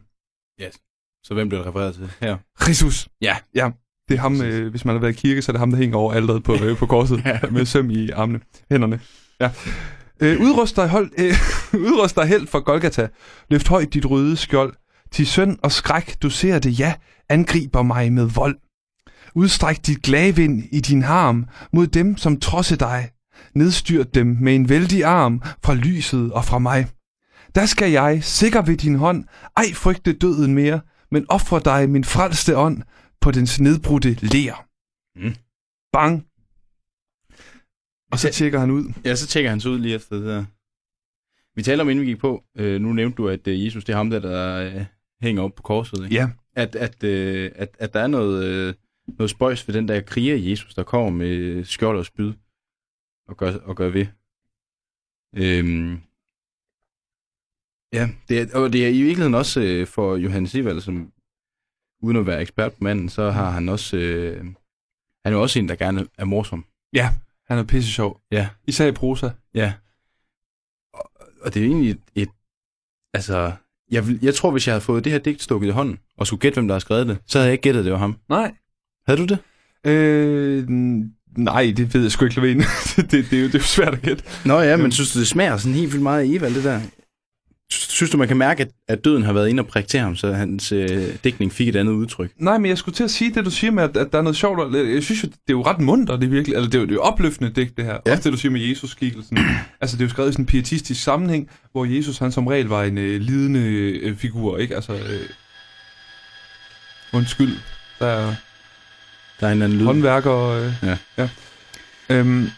[1.23, 2.38] Så hvem bliver det refereret til her?
[2.67, 3.08] Jesus.
[3.21, 3.38] Ja.
[3.56, 3.71] Ja,
[4.10, 5.77] det er ham, øh, hvis man har været i kirke, så er det ham, der
[5.77, 7.39] hænger over alderet på, øh, på korset Ja.
[7.51, 8.99] med søm i armene, hænderne.
[9.39, 9.51] Ja.
[10.23, 11.33] Øh, udrust, dig hold, øh,
[11.88, 13.07] udrust dig held for Golgata.
[13.49, 14.73] Løft højt dit røde skjold.
[15.12, 16.93] Til søn og skræk, du ser det, ja,
[17.29, 18.57] angriber mig med vold.
[19.36, 23.09] Udstræk dit glavind i din harm mod dem, som trodser dig.
[23.55, 26.88] Nedstyrt dem med en vældig arm fra lyset og fra mig.
[27.55, 29.25] Der skal jeg, sikker ved din hånd,
[29.57, 30.81] ej frygte døden mere,
[31.12, 32.81] men ofre dig min frelste ånd
[33.21, 34.65] på dens nedbrudte ler.
[35.15, 35.36] Mm.
[35.93, 36.23] Bang.
[38.13, 38.32] Og så Ja.
[38.32, 38.93] tjekker han ud.
[39.06, 40.45] Ja, så tjekker han så ud lige efter det der.
[41.56, 43.93] Vi taler om, inden vi gik på, øh, nu nævnte du, at øh, Jesus, det
[43.93, 44.86] er ham der, der øh,
[45.21, 46.04] hænger op på korset.
[46.04, 46.15] Ikke?
[46.15, 48.73] Ja, At, at, øh, at, at der er noget, øh,
[49.08, 52.34] noget spøjs ved den der kriger Jesus, der kommer med skjold og spyd
[53.28, 54.06] og gør, og gør ved.
[55.36, 56.02] Øhm,
[57.93, 61.12] ja, det er, og det er i virkeligheden også øh, for Johannes Evald, som
[62.02, 64.38] uden at være ekspert på manden, så har han også, øh,
[65.23, 66.65] han er jo også en, der gerne er morsom.
[67.47, 68.19] Han er pisse sjov.
[68.32, 68.47] Ja.
[68.67, 69.29] Især i prosa.
[69.56, 69.73] Ja.
[70.93, 72.29] Og, og det er egentlig et, et
[73.13, 73.51] altså,
[73.91, 76.27] jeg, vil, jeg tror, hvis jeg havde fået det her digt stukket i hånden, og
[76.27, 78.17] skulle gætte, hvem der har skrevet det, så havde jeg ikke gættet, det var ham.
[78.29, 78.53] Nej.
[79.08, 79.38] Havde du det?
[79.91, 80.65] Øh,
[81.38, 82.65] nej, det ved jeg sgu ikke, Lovén.
[82.95, 84.23] det, det, det, er jo, det er jo svært at gætte.
[84.45, 84.91] Nå ja, men Øhm.
[84.91, 86.82] synes du, det smager sådan helt vildt meget af Evald, det der?
[87.73, 90.15] Synes du, man kan mærke, at, at døden har været inde og prikke til ham,
[90.15, 92.31] så hans øh, dækning fik et andet udtryk?
[92.38, 94.21] Nej, men jeg skulle til at sige det, du siger med, at, at der er
[94.21, 94.59] noget sjovt.
[94.59, 96.55] og Jeg synes jo, det er jo ret munter, det er virkelig.
[96.57, 97.97] Altså, det er jo, det er jo opløftende digt, det her.
[98.05, 98.12] Ja.
[98.12, 99.38] Også det, du siger med Jesus-skikkelsen.
[99.81, 102.65] altså, det er jo skrevet i sådan en pietistisk sammenhæng, hvor Jesus, han som regel
[102.67, 104.75] var en øh, lidende øh, figur, ikke?
[104.75, 105.29] Altså, øh,
[107.13, 107.57] undskyld.
[107.99, 108.36] Der er
[109.39, 109.86] Der er en eller anden lyd.
[109.86, 110.38] håndværker.
[110.49, 110.97] Øh, Ja.
[111.17, 111.29] ja.
[112.09, 112.49] Øhm,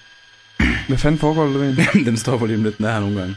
[0.88, 2.06] hvad fanden foregår der, Lovén?
[2.10, 3.36] den stopper lige om lidt, den er her nogle gange.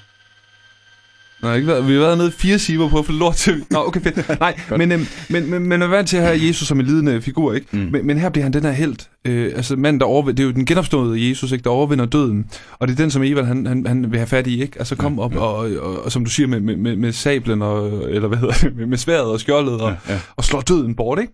[1.42, 3.64] Nå, ikke været, vi har været nede i fire timer på at få lort til.
[3.70, 4.29] Nå, okay, fedt.
[4.40, 7.22] Nej, men, øhm, men, men, men er vant til at have Jesus som en lidende
[7.22, 7.66] figur, ikke?
[7.72, 7.79] Mm.
[7.79, 8.96] Men, men her bliver han den her held.
[9.24, 11.62] Øh, altså manden, der overvinder, det er jo den genopståede Jesus, ikke?
[11.62, 12.46] Der overvinder døden.
[12.79, 14.79] Og det er den, som Evald, han, han, han vil have fat i, ikke?
[14.79, 17.62] Altså kom op og, og, og, og, som du siger, med, med, med, med sablen,
[17.62, 20.20] og, eller hvad hedder det, med, med sværet og skjoldet, og, Ja, ja.
[20.37, 21.33] og slår døden bort, ikke?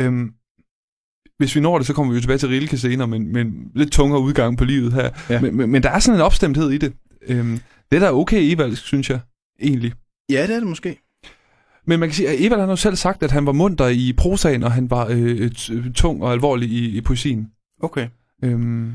[0.00, 0.30] Øhm,
[1.38, 3.92] hvis vi når det, så kommer vi jo tilbage til Rilke senere, men, men lidt
[3.92, 5.10] tungere udgang på livet her.
[5.30, 5.40] Ja.
[5.40, 6.92] Men, men, men der er sådan en opstemthed i det.
[7.28, 7.60] Øhm,
[7.90, 9.20] det er da okay Evald, synes jeg,
[9.60, 9.92] egentlig.
[10.30, 10.98] ja, det er det måske.
[11.86, 13.88] Men man kan sige, at Evald han har jo selv sagt, at han var munter
[13.88, 17.50] i prosaen, og han var øh, t- tung og alvorlig i, i poesien.
[17.82, 18.08] Okay.
[18.44, 18.92] Øhm,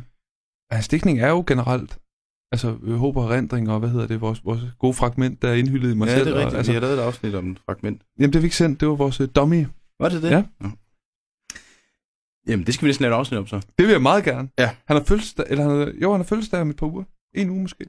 [0.71, 1.97] hans digtning er jo generelt,
[2.51, 5.54] altså øh, håb og erindring, og hvad hedder det, vores, vores gode fragment, der er
[5.54, 6.25] indhyldet i mig Ja, selv.
[6.25, 6.54] det er rigtigt.
[6.54, 6.71] Og, Altså...
[6.71, 8.01] Vi har lavet et afsnit om et fragment.
[8.19, 9.65] jamen det vi ikke sendt, det var vores øh, dummy.
[9.99, 10.32] Var det det?
[10.32, 10.43] Ja.
[10.60, 10.69] Nå.
[12.47, 13.56] Jamen, det skal vi næsten lave et afsnit om så.
[13.78, 14.49] Det vil jeg meget gerne.
[14.60, 14.69] Ja.
[14.88, 17.04] Han har fødselsdag, eller han har, jo, han har fødselsdag om et par uger.
[17.36, 17.86] En uge måske.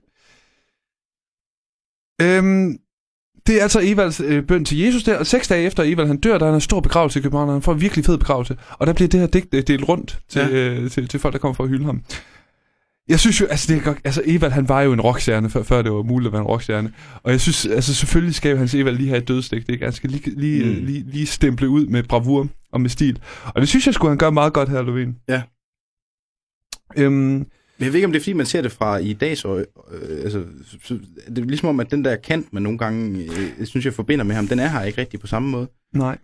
[2.23, 2.77] Øhm,
[3.47, 6.17] det er altså Evalds øh, bøn til Jesus der, og seks dage efter Evald han
[6.21, 8.57] dør, der er en stor begravelse i København, og han får en virkelig fed begravelse.
[8.71, 10.49] Og der bliver det her digt øh, delt rundt til, Ja.
[10.51, 12.03] øh, til, til folk, der kommer for at hylde ham.
[13.09, 15.63] Jeg synes jo, altså, det er godt, altså Evald han var jo en rockstjerne, før,
[15.63, 16.93] før det var muligt at være en rockstjerne.
[17.23, 19.85] Og jeg synes, altså selvfølgelig skal hans Evald lige have et dødsdigt, ikke?
[19.85, 20.87] Han skal lige, lige, mm.
[20.87, 23.21] lige, lige stemple ud med bravur og med stil.
[23.45, 25.25] Og det synes jeg skulle han gøre meget godt her, Lovén.
[25.29, 25.43] Ja.
[26.97, 27.47] Øhm,
[27.79, 29.65] Men jeg ved ikke, om det er, fordi man ser det fra i dags øje.
[29.93, 33.25] Øh, altså, så, så, det er ligesom om, at den der kant, man nogle gange,
[33.61, 35.69] øh, synes, jeg forbinder med ham, den er her ikke rigtig på samme måde.
[35.95, 36.19] nej.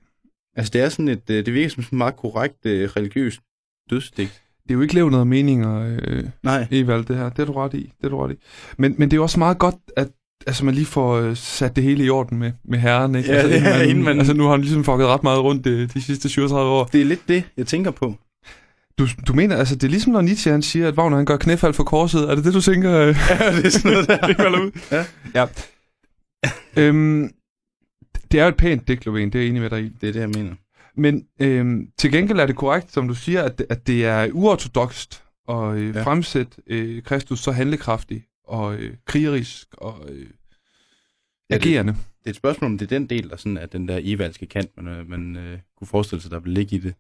[0.57, 3.41] Altså, det er sådan et, øh, det virker som sådan et meget korrekt øh, religiøst
[3.91, 4.43] dødsdigt.
[4.63, 6.67] Det er jo ikke levnet af meninger, øh, Nej.
[6.71, 7.29] Evald, det her.
[7.31, 7.93] Det er du ret i.
[8.01, 8.37] Det er du ret i.
[8.77, 10.09] Men, men det er jo også meget godt, at
[10.47, 13.15] altså, man lige får sat det hele i orden med, med herren.
[13.15, 13.31] Ikke?
[13.33, 15.65] Ja, altså, ja, man, inden man- altså, nu har han ligesom fucket ret meget rundt
[15.65, 16.85] de, de sidste 37 år.
[16.85, 18.15] Det er lidt det, jeg tænker på.
[18.99, 21.37] Du, du mener, altså, det er ligesom når Nietzsche han siger, at Wagner han gør
[21.37, 22.31] knæfald for korset.
[22.31, 22.93] Er det det, du tænker?
[23.01, 23.17] øh?
[23.31, 24.27] Ja, det er sådan noget der.
[24.29, 24.71] Ikke falder ud?
[24.91, 25.05] Ja.
[25.35, 25.47] ja.
[26.77, 27.31] øhm,
[28.33, 29.89] det er jo et pænt digt, Lovén, det er jeg enig med dig i.
[30.01, 30.55] Det er det, jeg mener.
[30.97, 35.23] Men øhm, til gengæld er det korrekt, som du siger, at, at det er uortodokst
[35.49, 36.03] at øh, Ja.
[36.03, 40.27] fremsætte øh, Kristus så handlekraftig og øh, krigerisk og øh,
[41.51, 41.93] Ja, det- agerende.
[41.93, 44.47] Det er et spørgsmål, om det er den del, der sådan, at den der evalske
[44.47, 46.95] kant, man, øh, man øh, kunne forestille sig, der ville ligge i det.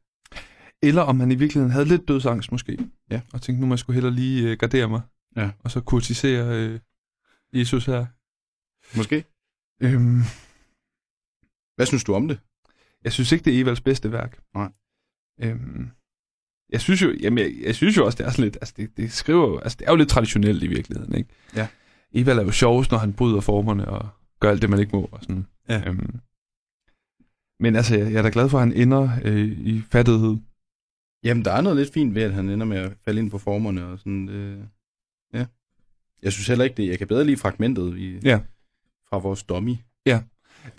[0.83, 2.79] Eller om han i virkeligheden havde lidt dødsangst måske.
[3.11, 3.21] Ja.
[3.33, 5.01] Og tænkte, nu må jeg skulle hellere lige øh, gardere mig.
[5.37, 5.51] Ja.
[5.59, 6.81] Og så kurtisere øh,
[7.53, 8.07] Jesus her.
[8.97, 9.25] Måske.
[9.83, 10.23] Øhm,
[11.77, 12.39] Hvad synes du om det?
[13.05, 14.41] jeg synes ikke, det er Evals bedste værk.
[14.55, 14.73] Nej.
[15.41, 15.91] Øhm,
[16.71, 18.97] jeg synes jo, jamen, jeg, jeg synes jo også, det er sådan lidt, altså det,
[18.97, 21.31] det skriver jo, altså det er jo lidt traditionelt i virkeligheden, ikke?
[21.57, 21.69] Ja.
[22.13, 24.09] Evald er jo sjovest, når han bryder formerne og
[24.41, 25.09] gør alt det, man ikke må.
[25.13, 25.47] Og sådan.
[25.69, 25.89] Ja.
[25.89, 26.21] Øhm,
[27.61, 30.37] men altså, jeg, jeg er da glad for, at han ender øh, i fattighed.
[31.25, 33.39] Jamen, der er noget lidt fint ved, at han ender med at falde ind på
[33.39, 34.29] formerne og sådan.
[34.29, 34.59] Øh,
[35.35, 35.47] ja.
[36.23, 36.89] Jeg synes heller ikke det.
[36.89, 38.41] Jeg kan bedre lide fragmentet i, Ja.
[39.09, 39.75] fra vores dummy.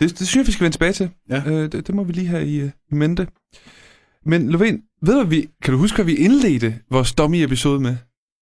[0.00, 1.10] det synes jeg, vi skal vende tilbage til.
[1.28, 1.42] Ja.
[1.46, 3.28] Øh, det, det må vi lige have i, øh, i mente.
[4.24, 7.96] Men Lovén, ved du, vi, kan du huske, hvad vi indledte vores dummy-episode med?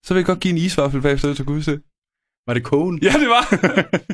[0.04, 1.82] Så vil jeg godt give en isvaffel bagefter, hvis du kan huske det.
[2.46, 2.98] Var det kogen?
[3.02, 3.44] Ja, det var.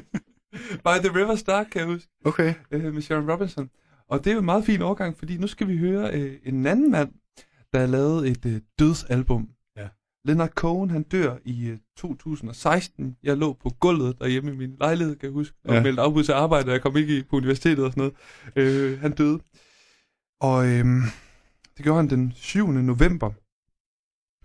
[0.85, 2.09] By the River Stark, kan jeg huske.
[2.25, 2.55] Okay.
[2.71, 3.71] øh, med Sharon Robinson.
[4.09, 6.67] Og det er jo en meget fin overgang, fordi nu skal vi høre øh, en
[6.67, 7.11] anden mand,
[7.73, 9.49] der lavet et øh, dødsalbum.
[9.77, 9.89] Ja.
[10.25, 13.17] Leonard Cohen, han dør i øh, 2016.
[13.23, 15.83] Jeg lå på gulvet derhjemme i min lejlighed, kan jeg huske, og Ja.
[15.83, 18.01] meldte afbud til arbejde, og jeg kom ikke i, på universitetet og sådan
[18.57, 18.93] noget.
[18.93, 19.41] Øh, han døde.
[20.41, 20.85] Og øh,
[21.77, 22.69] det gjorde han den 7.
[22.73, 23.31] november.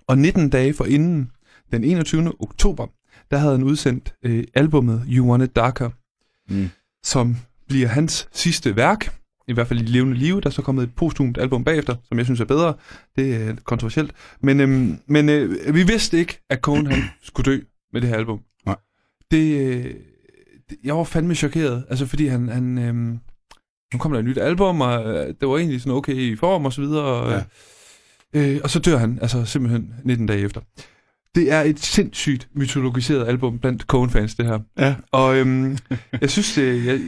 [0.07, 1.31] Og 19 dage for inden,
[1.71, 2.33] den 21.
[2.41, 2.87] oktober,
[3.31, 5.89] der havde han udsendt øh, albummet You Want It Darker,
[6.49, 6.69] Mm.
[7.03, 7.35] som
[7.67, 10.41] bliver hans sidste værk, i hvert fald i levende live.
[10.41, 12.73] Der er så kommet et postumt album bagefter, som jeg synes er bedre.
[13.15, 14.11] Det er kontroversielt.
[14.41, 17.59] Men, øhm, men øh, vi vidste ikke, at Cohen han skulle dø
[17.93, 18.39] med det her album.
[18.65, 18.75] Nej.
[19.31, 19.85] Det, øh,
[20.69, 23.19] det, jeg var fandme chokeret, altså fordi han, han øhm,
[23.93, 26.65] nu kom der et nyt album, og øh, det var egentlig sådan okay i form
[26.65, 27.03] og så videre.
[27.03, 27.43] Og, Ja.
[28.53, 30.61] øh, og så dør han, altså simpelthen 19 dage efter.
[31.35, 34.59] Det er et sindssygt mytologiseret album blandt Cohen-fans, det her.
[34.79, 34.95] Ja.
[35.11, 35.77] Og øhm,
[36.21, 36.99] jeg synes, det, jeg,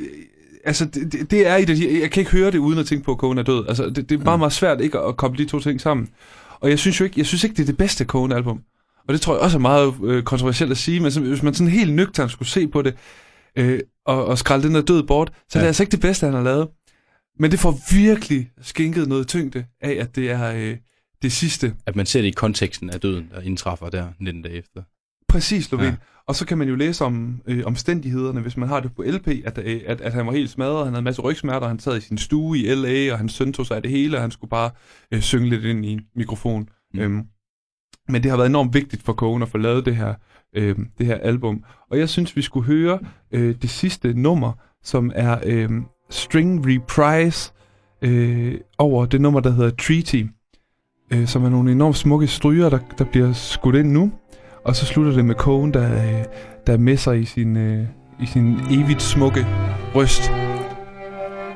[0.66, 2.86] altså, det, det- det er et af de, jeg kan ikke høre det uden at
[2.86, 3.66] tænke på, at Cohen er død.
[3.68, 6.08] Altså, det, det er meget, meget svært ikke at, koble de to ting sammen.
[6.60, 8.62] Og jeg synes jo ikke, jeg synes ikke det er det bedste Cohen-album.
[9.08, 11.54] Og det tror jeg også er meget øh, kontroversielt at sige, men så, hvis man
[11.54, 12.96] sådan helt nøgternt skulle se på det,
[13.58, 15.60] øh, og, og skralde den der død bort, så ja.
[15.60, 16.68] det er altså ikke det bedste, han har lavet.
[17.40, 20.78] Men det får virkelig skænket noget tyngde af, at det er øh,
[21.22, 24.56] det sidste At man ser det i konteksten af døden, der indtræffer der 19 dage
[24.56, 24.82] efter.
[25.36, 25.84] Præcis, Lovén.
[25.84, 25.96] Ja.
[26.28, 29.28] Og så kan man jo læse om øh, omstændighederne, hvis man har det på LP,
[29.28, 31.98] at, øh, at, at han var helt smadret, han havde en masse rygsmerter, han sad
[31.98, 34.32] i sin stue i LA, og hans søn tog sig af det hele, og han
[34.32, 34.72] skulle bare
[35.12, 36.70] øh, synge lidt ind i en mikrofon.
[36.94, 37.00] Mm.
[37.00, 37.24] Øhm,
[38.10, 40.14] men det har været enormt vigtigt for Cohen at få lavet det her,
[40.56, 41.64] øh, det her album.
[41.92, 43.00] Og jeg synes, vi skulle høre
[43.32, 44.52] øh, det sidste nummer,
[44.84, 45.70] som er øh,
[46.10, 47.52] String Reprise
[48.02, 50.24] øh, over det nummer, der hedder Treaty,
[51.14, 54.12] øh, som er nogle enormt smukke stryger, der, der bliver skudt ind nu.
[54.66, 56.24] Og så slutter det med Cohen, der, øh,
[56.68, 57.86] der messer i sin, øh,
[58.22, 59.46] i sin evigt smukke
[59.96, 60.32] røst.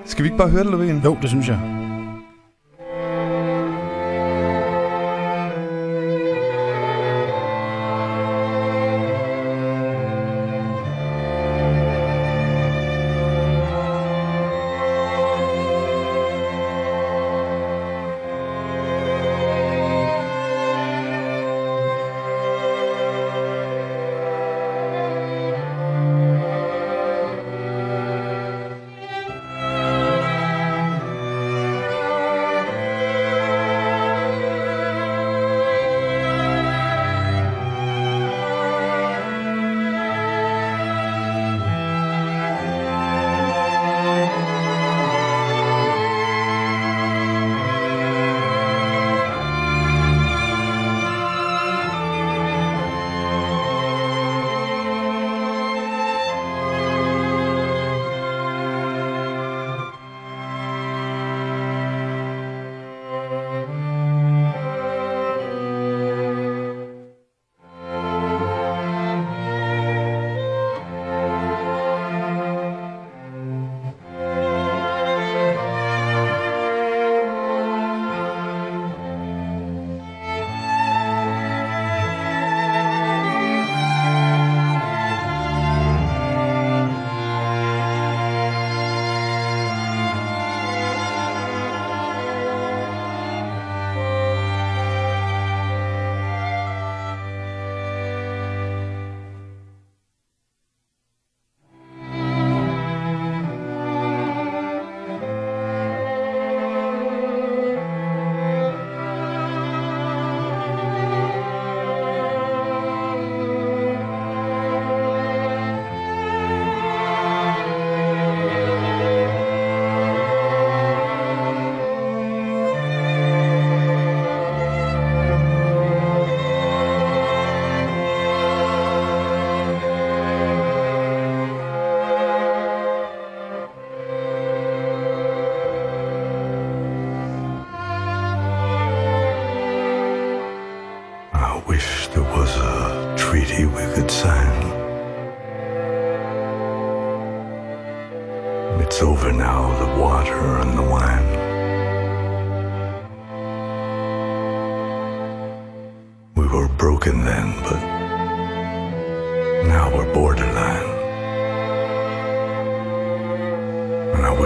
[0.06, 1.06] Skal vi ikke bare høre det, Lovén?
[1.06, 1.79] Jo, det synes jeg.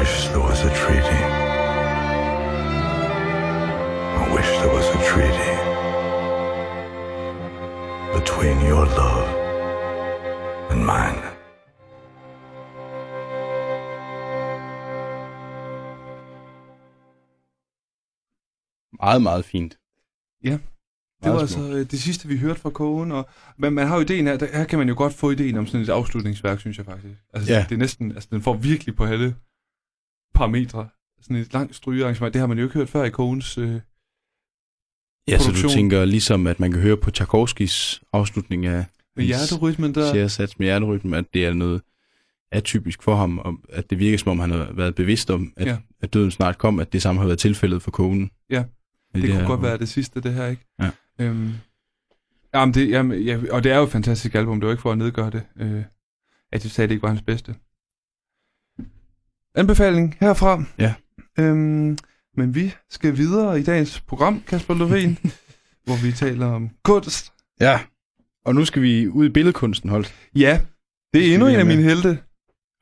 [0.04, 1.22] Wish there was a treaty.
[4.22, 5.54] I wish there was a treaty
[8.18, 9.30] between your love
[10.72, 11.22] and mine.
[19.00, 19.78] Meget, meget fint.
[21.24, 23.12] Det var altså øh, det sidste, vi hørte fra kogen.
[23.12, 25.58] Og, men man har jo ideen her, der, her kan man jo godt få ideen
[25.58, 27.16] om sådan et afslutningsværk, synes jeg faktisk.
[27.34, 27.66] Altså, Ja.
[27.70, 29.36] det er næsten, altså den får virkelig på alle
[30.34, 30.88] parametre.
[31.22, 33.58] Sådan et langt strygearrangement, det har man jo ikke hørt før i kogens...
[33.58, 33.80] Øh,
[35.28, 35.72] Ja, så du produktion.
[35.72, 40.14] tænker ligesom, at man kan høre på Tchaikovskis afslutning af med hjerterytmen der.
[40.14, 41.82] fjerde sats med hjerterytmen, at det er noget
[42.52, 45.68] atypisk for ham, og at det virker som om, han har været bevidst om, at,
[45.68, 45.78] Ja.
[46.02, 48.30] at døden snart kom, at det samme har været tilfældet for konen.
[48.50, 48.64] Ja.
[49.16, 50.66] I Det kunne her- godt være det sidste, det her, ikke?
[50.82, 50.90] Ja.
[51.20, 51.52] Øhm,
[52.54, 54.92] jamen det, jamen, ja, og det er jo et fantastisk album, det var ikke for
[54.92, 55.84] at nedgøre det, øh,
[56.52, 57.56] at de sagde, det ikke var hans bedste.
[59.56, 60.64] Anbefaling herfra.
[60.80, 60.94] Ja.
[61.40, 61.98] Øhm,
[62.38, 65.30] men vi skal videre i dagens program, Kasper Lovén,
[65.86, 67.34] hvor vi taler om kunst.
[67.62, 67.80] Ja,
[68.46, 70.14] og nu skal vi ud i billedkunsten, Holt.
[70.36, 70.60] Ja,
[71.14, 72.18] det er endnu en af mine helte.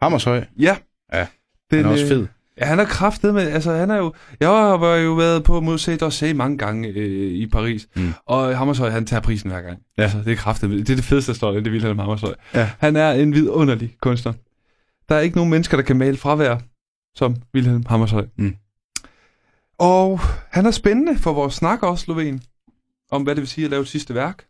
[0.01, 0.75] Hammershøj, Ja.
[1.13, 1.27] Ja,
[1.71, 2.27] Den, han er også øh, fed.
[2.57, 5.97] Ja, han er kraftet med, altså han er jo, jeg har jo været på Musée
[6.03, 8.13] d'Orsay mange gange øh, i Paris, mm.
[8.25, 9.79] Og Hammershøi, han tager prisen hver gang.
[9.97, 10.03] Ja.
[10.03, 12.33] Altså, det er kraftet, det er det fedeste, der står, det er Wilhelm Hammershøi.
[12.55, 12.69] Ja.
[12.79, 14.33] Han er en vidunderlig kunstner.
[15.11, 16.57] Der er ikke nogen mennesker, der kan male fravær
[17.15, 18.25] som Wilhelm Hammershøi.
[18.35, 18.55] Mm.
[19.77, 22.43] Og han er spændende for vores snak også, Sloven,
[23.09, 24.47] om hvad det vil sige at lave et sidste værk,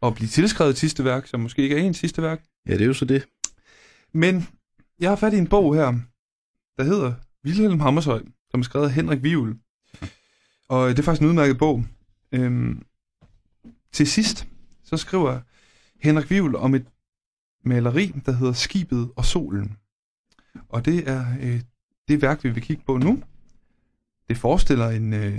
[0.00, 2.42] og blive tilskrevet et sidste værk, som måske ikke er en sidste værk.
[2.66, 3.28] Ja, det er jo så det.
[4.12, 4.48] Men
[5.00, 5.92] jeg har fat i en bog her,
[6.76, 9.54] der hedder Wilhelm Hammershøi, som er skrevet af Henrik Vivel.
[10.68, 11.84] Og det er faktisk en udmærket bog.
[12.32, 12.82] Øhm,
[13.92, 14.46] til sidst,
[14.84, 15.40] så skriver
[16.00, 16.86] Henrik Vivel om et
[17.64, 19.76] maleri, der hedder Skibet og Solen.
[20.68, 21.60] Og det er øh,
[22.08, 23.22] det værk, vi vil kigge på nu.
[24.28, 25.38] Det forestiller en, øh,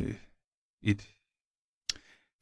[0.84, 1.10] et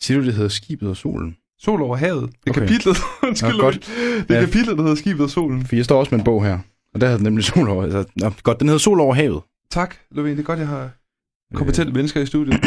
[0.01, 1.37] Siger du, det hedder Skibet og Solen?
[1.59, 2.29] sol over havet.
[2.29, 2.61] Det er Okay.
[2.61, 2.97] kapitlet,
[3.27, 3.75] undskyld, Nå, godt.
[4.27, 4.45] det er Ja.
[4.45, 5.65] kapitlet, der hedder Skibet og Solen.
[5.65, 6.59] For jeg står også med en bog her,
[6.93, 7.83] og der hedder den nemlig Sol over...
[7.83, 9.41] Altså, nå, godt, den hedder Sol over havet.
[9.69, 10.21] Tak, Lovén.
[10.21, 10.91] Det er godt, jeg har
[11.53, 12.59] kompetente mennesker i studiet.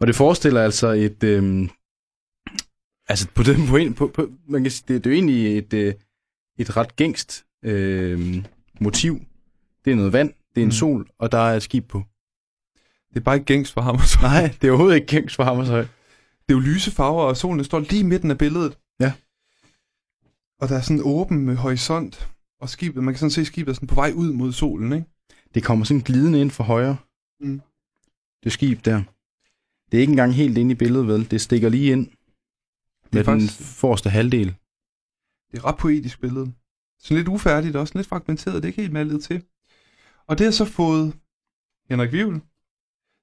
[0.00, 1.24] Og det forestiller altså et...
[1.24, 1.68] Øhm,
[3.08, 5.72] altså på den point, på, på, man kan sige, det, det er jo egentlig et,
[5.74, 5.94] øh,
[6.58, 8.44] et ret gængst øh,
[8.80, 9.20] motiv.
[9.84, 10.72] Det er noget vand, det er en Mm.
[10.72, 12.02] sol, og der er et skib på.
[13.10, 13.96] Det er bare ikke gængs for ham.
[13.98, 15.80] Det Nej, det er overhovedet ikke gængst for Hammershøj.
[16.48, 18.78] er jo lyse farver, og solen står lige i midten af billedet.
[19.00, 19.12] Ja.
[20.60, 22.28] Og der er sådan en åben med horisont,
[22.60, 25.06] og skibet, man kan sådan se skibet er sådan på vej ud mod solen, ikke?
[25.54, 26.96] Det kommer sådan glidende ind for højre.
[27.40, 27.60] Mm.
[28.44, 29.02] Det skib der.
[29.90, 31.30] Det er ikke engang helt inde i billedet, vel?
[31.30, 32.16] Det stikker lige ind Det
[33.12, 34.54] med er den faktisk forreste halvdel.
[35.50, 36.52] Det er et ret poetisk billede.
[37.00, 39.42] Sådan lidt ufærdigt også, lidt fragmenteret, det er ikke helt malet til.
[40.26, 41.14] Og det har så fået
[41.90, 42.40] Henrik Vivel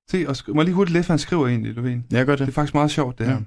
[0.09, 2.01] til at skrive, må lige hurtigt læse, han skriver egentlig, Lovén.
[2.11, 2.53] Jeg gør Det er det.
[2.53, 3.33] faktisk meget sjovt, det her.
[3.33, 3.41] Ja.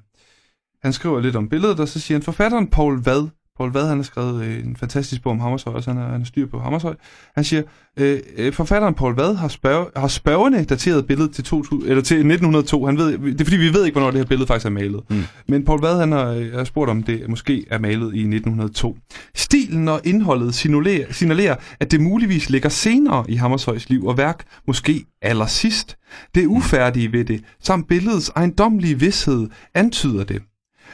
[0.83, 3.99] Han skriver lidt om billedet, og så siger han, forfatteren Paul Vad, Paul Vad, han
[3.99, 6.59] har skrevet øh, en fantastisk bog om Hammershøj, og han har, han har styr på
[6.59, 6.95] Hammershøj.
[7.35, 7.63] Han siger,
[7.97, 12.17] øh, øh, forfatteren Paul Vad har, spørg, har spørgende dateret billedet til, 2000, eller til
[12.17, 12.87] 1902.
[12.87, 15.01] Han ved, det er fordi, vi ved ikke, hvornår det her billede faktisk er malet.
[15.11, 15.23] Mm.
[15.49, 18.97] Men Paul Vad, han har, øh, har spurgt, om det måske er malet i 1902.
[19.35, 24.45] Stilen og indholdet signalerer, signalerer, at det muligvis ligger senere i Hammershøjs liv og værk,
[24.67, 25.97] måske allersidst.
[26.35, 30.43] Det ufærdige ved det, samt billedets ejendomlige vidshed, antyder det.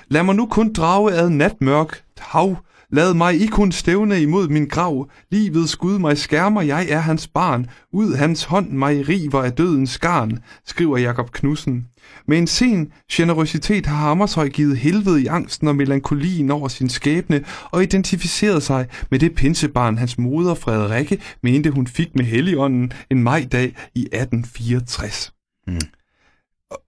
[0.09, 2.57] Lad mig nu kun drage ad natmørk hav.
[2.91, 5.11] Lad mig i kun stævne imod min grav.
[5.31, 7.67] Livets skud mig skærmer, jeg er hans barn.
[7.93, 11.87] Ud hans hånd mig river af dødens garn, skriver Jakob Knudsen.
[12.29, 17.45] Med en sen generøsitet har Hammershøj givet helvede i angsten og melankolien over sin skæbne
[17.71, 23.23] og identificeret sig med det pinsebarn, hans moder Frederikke mente hun fik med Helligånden en
[23.23, 25.33] majdag i 1864.
[25.67, 25.81] Mm.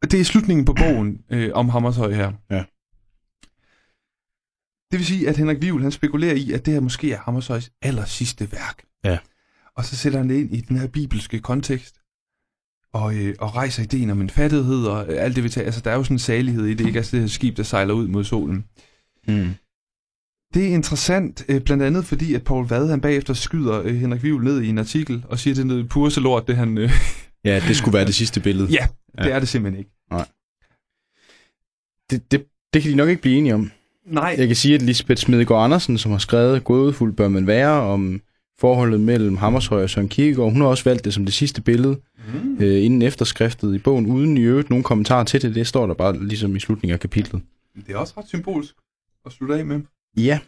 [0.02, 2.32] Det er slutningen på bogen øh, om Hammershøj her.
[2.50, 2.64] Ja.
[4.90, 7.70] Det vil sige, at Henrik Vivel, han spekulerer i, at det her måske er Hammershøjs
[7.82, 8.82] aller sidste værk.
[9.04, 9.18] Ja.
[9.76, 12.00] Og så sætter han det ind i den her bibelske kontekst,
[12.92, 15.64] og, øh, og rejser ideen om en fattighed og øh, alt det, vi tager.
[15.64, 16.96] Altså, der er jo sådan en salighed i det, ikke?
[16.96, 18.64] Altså, det her skib, der sejler ud mod solen.
[19.28, 19.48] Mm.
[20.54, 24.22] Det er interessant, øh, blandt andet fordi, at Paul Vad, han bagefter skyder øh, Henrik
[24.22, 26.78] Vivel ned i en artikel, og siger, at det er noget purse lort, det han...
[26.78, 26.90] Øh,
[27.44, 28.68] Ja, det skulle være det sidste billede.
[28.72, 28.86] ja,
[29.18, 29.24] Ja.
[29.24, 29.90] det er det simpelthen ikke.
[32.10, 33.70] Det, det, det kan de nok ikke blive enige om.
[34.06, 34.34] Nej.
[34.38, 38.20] Jeg kan sige, at Lisbeth Smedegaard Andersen, som har skrevet Gådefuld bør man være om
[38.58, 41.96] forholdet mellem Hammershøj og Søren Kierkegaard, hun har også valgt det som det sidste billede
[42.34, 42.56] Mm.
[42.60, 45.54] øh, inden efterskriftet i bogen, uden i øvrigt nogen kommentar til det.
[45.54, 47.42] Det står der bare ligesom i slutningen af kapitlet.
[47.86, 48.74] Det er også ret symbolsk
[49.26, 49.80] at slutte af med.
[50.16, 50.38] Ja,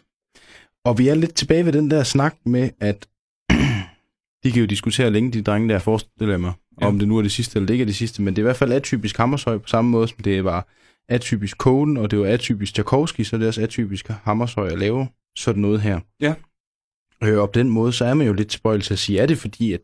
[0.85, 3.07] og vi er lidt tilbage ved den der snak med, at
[4.43, 6.87] de kan jo diskutere længe, de drenge der, forestiller jeg mig, ja.
[6.87, 8.43] om det nu er det sidste eller det ikke er det sidste, men det er
[8.43, 10.67] i hvert fald atypisk Hammershøj på samme måde, som det var
[11.09, 15.07] atypisk Coden, og det var atypisk Tchaikovsky, så det er også atypisk Hammershøj at lave
[15.35, 15.99] sådan noget her.
[16.21, 16.33] Ja.
[17.23, 19.25] Øh, og på den måde, så er man jo lidt tilbøjelig til at sige, er
[19.25, 19.79] det fordi, at,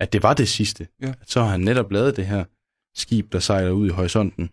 [0.00, 0.88] at det var det sidste?
[1.02, 1.08] Ja.
[1.08, 2.44] At så har han netop lavet det her
[2.94, 4.50] skib, der sejler ud i horisonten.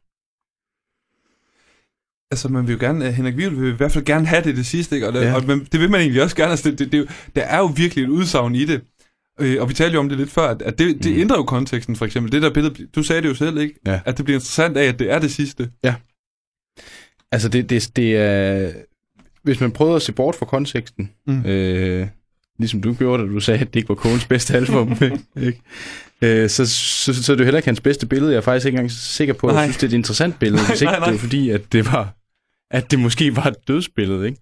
[2.32, 4.66] Altså, man vil jo gerne, Henrik Wivel vil i hvert fald gerne have det det
[4.66, 5.08] sidste, ikke?
[5.08, 5.36] Og, det, Ja.
[5.36, 6.52] og det vil man egentlig også gerne.
[6.52, 7.06] Altså, det, det, det, er
[7.36, 8.82] der er jo virkelig et udsagn i det.
[9.40, 11.20] Øh, og vi talte jo om det lidt før, at, at det, det Mm.
[11.22, 12.32] ændrer jo konteksten, for eksempel.
[12.32, 13.76] Det der billede, du sagde det jo selv, ikke?
[13.86, 14.00] Ja.
[14.06, 15.70] At det bliver interessant af, at det er det sidste.
[17.32, 18.72] Altså, det, det, det er...
[19.44, 21.46] Hvis man prøvede at se bort fra konteksten, Mm.
[21.46, 22.08] øh,
[22.60, 24.98] ligesom du gjorde, da du sagde, at det ikke var Kogens bedste album,
[25.42, 25.62] ikke?
[26.22, 28.32] Øh, så, så, så er det jo heller ikke hans bedste billede.
[28.32, 29.66] Jeg er faktisk ikke engang sikker på, at jeg Nej.
[29.66, 31.08] synes, det er et interessant billede, Nej, hvis ikke nej, nej.
[31.10, 32.14] det er fordi, at det var
[32.72, 34.42] at det måske var et dødsbillede, ikke?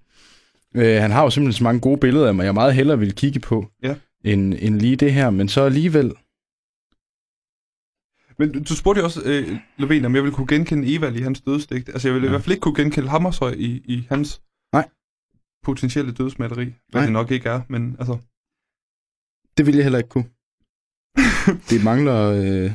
[0.75, 3.13] Øh, han har jo simpelthen så mange gode billeder af mig, jeg meget hellere ville
[3.13, 3.95] kigge på, Ja.
[4.25, 6.13] End, end lige det her, men så alligevel,
[8.37, 11.41] Men du- spurgte jo også, øh, Lovén, om jeg ville kunne genkende Evald i hans
[11.41, 11.89] dødsdigt.
[11.89, 12.29] Altså, jeg ville ja.
[12.29, 12.37] i Ja.
[12.37, 14.41] hvert fald ikke kunne genkende Hammershøj i, i hans
[14.73, 14.89] Nej.
[15.63, 16.65] potentielle dødsmatteri.
[16.65, 17.03] Hvad Nej.
[17.03, 18.17] det nok ikke er, men altså...
[19.57, 20.29] det ville jeg heller ikke kunne.
[21.69, 22.19] det mangler
[22.65, 22.71] øh,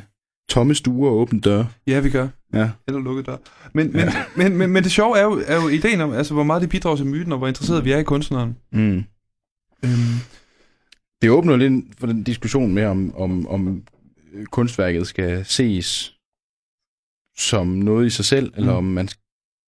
[0.49, 1.67] tomme stuer og åbne døre.
[1.87, 2.27] Ja, vi gør.
[2.53, 2.71] Ja.
[2.87, 3.37] Eller lukket dør.
[3.73, 6.43] Men, men, men, men, men det sjove er jo, er jo ideen om, altså, hvor
[6.43, 8.57] meget det bidrager til myten, og hvor interesseret vi er i kunstneren.
[8.71, 9.03] Mm.
[9.85, 10.17] Øhm,
[11.21, 13.83] Det åbner lidt for den diskussion med, om, om, om
[14.51, 16.17] kunstværket skal ses
[17.37, 18.53] som noget i sig selv, mm.
[18.57, 19.09] eller om, man,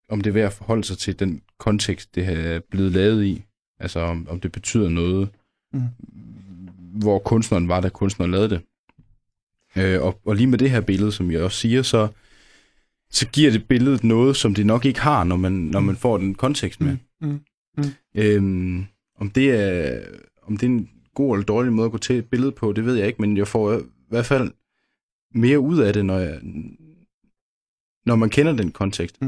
[0.09, 3.43] om det er værd at forholde sig til den kontekst, det er blevet lavet i.
[3.79, 5.29] Altså om, om det betyder noget,
[5.73, 5.81] Mm.
[6.99, 8.61] hvor kunstneren var, da kunstneren lavede det.
[9.75, 12.07] Øh, og, og lige med det her billede, som jeg også siger, så,
[13.09, 16.17] så giver det billedet noget, som det nok ikke har, når man, når man får
[16.17, 16.97] den kontekst med.
[17.21, 17.41] Mm.
[17.77, 17.83] Mm.
[18.15, 18.85] Øhm,
[19.17, 19.99] om, det er,
[20.43, 22.85] om det er en god eller dårlig måde at gå til et billede på, det
[22.85, 24.51] ved jeg ikke, men jeg får i hvert fald
[25.35, 26.39] mere ud af det, når, jeg,
[28.05, 29.21] når man kender den kontekst.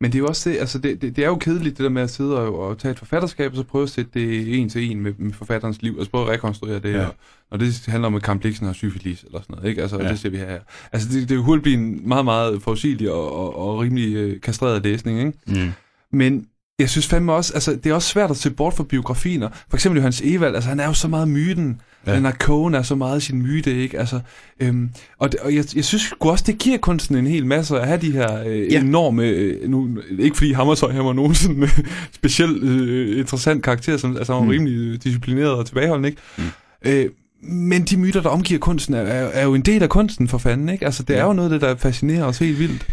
[0.00, 1.90] Men det er jo også det, altså det, det, det er jo kedeligt, det der
[1.90, 4.68] med at sidde og, og tage et forfatterskab, og så prøve at sætte det en
[4.68, 7.06] til en med, med forfatterens liv, og så prøve at rekonstruere det, Ja.
[7.06, 7.14] og,
[7.50, 9.82] og det handler om, Kamp Dixon har syfilis, eller sådan noget, ikke?
[9.82, 10.08] Altså, Ja.
[10.08, 10.60] det ser vi her.
[10.92, 14.14] Altså, det, det er jo hurtigt blive en meget, meget forudsigelig og, og, og rimelig
[14.16, 15.38] øh, kastreret læsning, ikke?
[15.46, 15.72] Mm.
[16.18, 16.46] Men
[16.78, 19.42] jeg synes fandme også, altså det er også svært at se bort fra biografien.
[19.42, 21.80] og For eksempel Johannes Evald, altså han er jo så meget myten.
[22.06, 22.12] Ja.
[22.12, 23.98] Leonard Cohen er så meget sin myte, ikke?
[23.98, 24.20] Altså,
[24.60, 27.86] øhm, og, det, og jeg, jeg synes også, det giver kunsten en hel masse at
[27.86, 28.80] have de her øh, Ja.
[28.80, 31.78] enorme, øh, nu, ikke fordi Hammershøi han var nogen sådan øh,
[32.12, 34.50] specielt øh, interessant karakter, som, altså han var Mm.
[34.50, 36.22] rimelig øh, disciplineret og tilbageholdende, ikke?
[36.38, 36.44] Mm.
[36.86, 37.08] Øh,
[37.42, 40.38] men de myter, der omgiver kunsten, er, er, er jo en del af kunsten for
[40.38, 40.84] fanden, ikke?
[40.84, 41.26] Altså det er Ja.
[41.26, 42.86] jo noget af det, der fascinerer os helt vildt.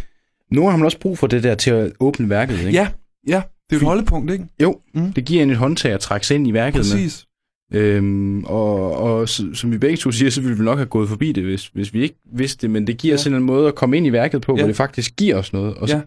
[0.52, 2.72] Nu har man også brug for det der til at åbne værket, ikke?
[2.72, 2.88] Ja,
[3.28, 3.42] ja,
[3.72, 4.46] det er jo et holdepunkt, ikke?
[4.62, 5.14] Jo, Mm.
[5.14, 6.84] det giver en et håndtag at trække sig ind i værket med.
[6.84, 7.28] Præcis.
[7.74, 11.32] Øhm, og, og som vi begge to siger, så ville vi nok have gået forbi
[11.32, 13.18] det, hvis, hvis vi ikke vidste det, men det giver Ja.
[13.18, 14.62] sådan en måde at komme ind i værket på, ja.
[14.62, 16.02] Hvor det faktisk giver os noget, og så, Ja.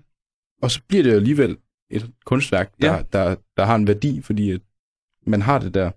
[0.62, 1.56] og så bliver det alligevel
[1.90, 2.96] et kunstværk, der, Ja.
[2.96, 3.02] ja.
[3.12, 4.60] der, der har en værdi, fordi at
[5.26, 5.90] man har det der.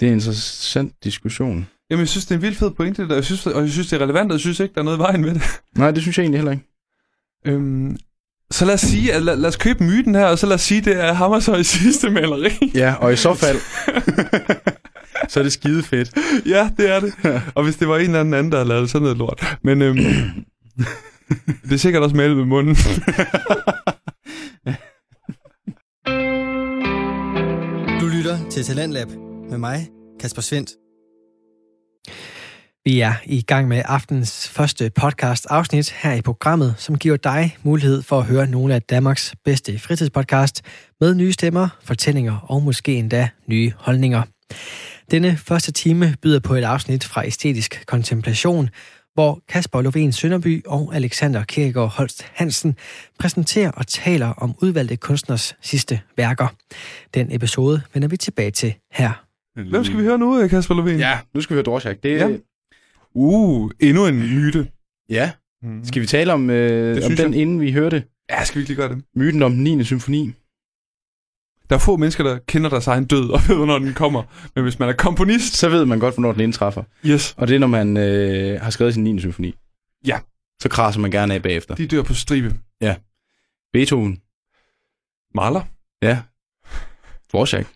[0.00, 1.66] Det er en interessant diskussion.
[1.90, 3.14] Jamen, jeg synes, det er en vildt fed pointe, der.
[3.14, 4.96] Jeg synes, og jeg synes, det er relevant, og jeg synes ikke, der er noget
[4.96, 5.42] i vejen med det.
[5.76, 6.64] Nej, det synes jeg egentlig heller ikke.
[7.46, 7.96] Øhm,
[8.52, 10.60] så lad os sige, at lad, lad os købe myten her, og så lad os
[10.60, 12.70] sige, det er Hammershøjs sidste maleri.
[12.74, 13.58] Ja, og i så fald,
[15.30, 16.10] så er det skide fedt.
[16.46, 17.14] ja, det er det.
[17.54, 19.58] Og hvis det var en eller anden anden, der havde lavet sådan noget lort.
[19.64, 19.96] Men øhm,
[21.64, 22.76] det er sikkert også malet med munden.
[28.00, 29.08] Du lytter til Talentlab
[29.50, 29.88] med mig,
[30.20, 30.70] Kasper Svendt.
[32.88, 37.56] Vi er i gang med aftens første podcast afsnit her i programmet, som giver dig
[37.62, 40.62] mulighed for at høre nogle af Danmarks bedste fritidspodcast
[41.00, 44.22] med nye stemmer, fortællinger og måske endda nye holdninger.
[45.10, 48.68] Denne første time byder på et afsnit fra Æstetisk Kontemplation,
[49.14, 52.76] hvor Kasper Lovén Sønderby og Alexander Kirkegaard Holst Hansen
[53.18, 56.48] præsenterer og taler om udvalgte kunstners sidste værker.
[57.14, 59.24] Den episode vender vi tilbage til her.
[59.70, 60.98] Hvem skal vi høre nu, Kasper Lovén?
[60.98, 61.96] Ja, nu skal vi høre Dvorak.
[62.02, 62.28] Det, Ja.
[63.18, 63.22] Ja.
[63.22, 64.68] Uh, endnu en myte.
[65.08, 65.30] ja.
[65.62, 65.84] Mm.
[65.84, 67.40] Skal vi tale om, øh, om den, jeg.
[67.40, 69.04] inden vi hørte Ja, skal vi ikke lige gøre det?
[69.16, 69.84] myten om den 9.
[69.84, 70.32] symfoni?
[71.70, 74.22] Der er få mennesker, der kender deres egen død og ved, hvornår den kommer.
[74.54, 76.82] Men hvis man er komponist, Så ved man godt, hvornår den indtræffer.
[77.06, 79.20] yes, Og det er, når man øh, har skrevet sin 9.
[79.20, 79.54] symfoni.
[80.06, 80.18] Ja.
[80.62, 81.74] Så krasser man gerne af bagefter.
[81.74, 82.54] de dør på stribe.
[83.72, 84.20] Beethoven.
[85.34, 85.62] Mahler.
[86.02, 86.18] Ja.
[87.32, 87.66] Dvorak.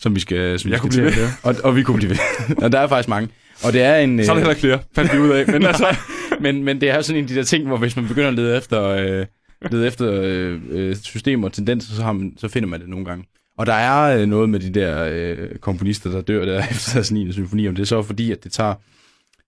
[0.00, 1.30] Som vi skal, som vi Jeg skal kunne blive høre.
[1.42, 2.18] Og, og vi kunne blive ved.
[2.64, 3.28] og der er faktisk mange.
[3.64, 4.24] Og det er en...
[4.24, 5.46] Så er der øh, heller ikke flere, fandt vi ud af.
[5.46, 5.96] Men altså,
[6.40, 8.34] men, men det er sådan en af de der ting, hvor hvis man begynder at
[8.34, 9.26] lede efter, øh,
[9.70, 13.04] lede efter øh, øh, systemer og tendenser, så, har man, så finder man det nogle
[13.06, 13.24] gange.
[13.58, 17.12] Og der er øh, noget med de der øh, komponister, der dør der efter deres
[17.12, 17.32] 9.
[17.32, 18.74] symfoni, om det er så fordi, at det tager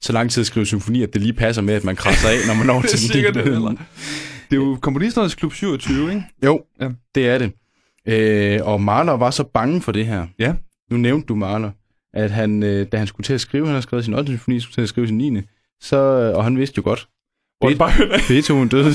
[0.01, 2.37] så lang tid at skrive symfoni, at det lige passer med, at man krasser af,
[2.47, 3.71] når man når Det er til den det, eller?
[3.71, 3.77] det
[4.51, 6.23] er jo komponisternes klub 27, ikke?
[6.45, 6.85] Jo, Ja.
[6.85, 6.91] ja.
[7.15, 7.53] det er det.
[8.07, 10.27] Øh, og Mahler var så bange for det her.
[10.39, 10.55] Ja.
[10.91, 11.71] Nu nævnte du Mahler.
[12.15, 14.33] At han, øh, da han skulle til at skrive, han har skrevet sin 8.
[14.33, 15.41] symfoni, skulle til at skrive sin 9.
[15.81, 15.97] Så,
[16.37, 17.09] og han vidste jo godt.
[18.29, 18.93] Beethoven døde.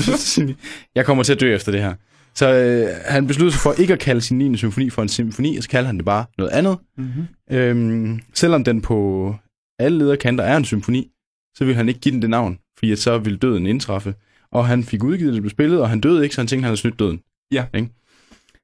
[0.94, 1.94] jeg kommer til at dø efter det her.
[2.34, 4.56] Så øh, han besluttede sig for ikke at kalde sin 9.
[4.56, 6.78] symfoni for en symfoni, og så kalder han det bare noget andet.
[6.96, 7.56] Mm-hmm.
[7.56, 9.34] Øhm, selvom den på
[9.78, 11.10] alle lederkanter er en symfoni,
[11.56, 14.14] så ville han ikke give den det navn, fordi at så ville døden indtræffe.
[14.52, 16.68] Og han fik udgivet, det blev spillet, og han døde ikke, så han tænkte, han
[16.68, 17.20] havde snydt døden.
[17.52, 17.66] Ja.
[17.74, 17.88] Ikke?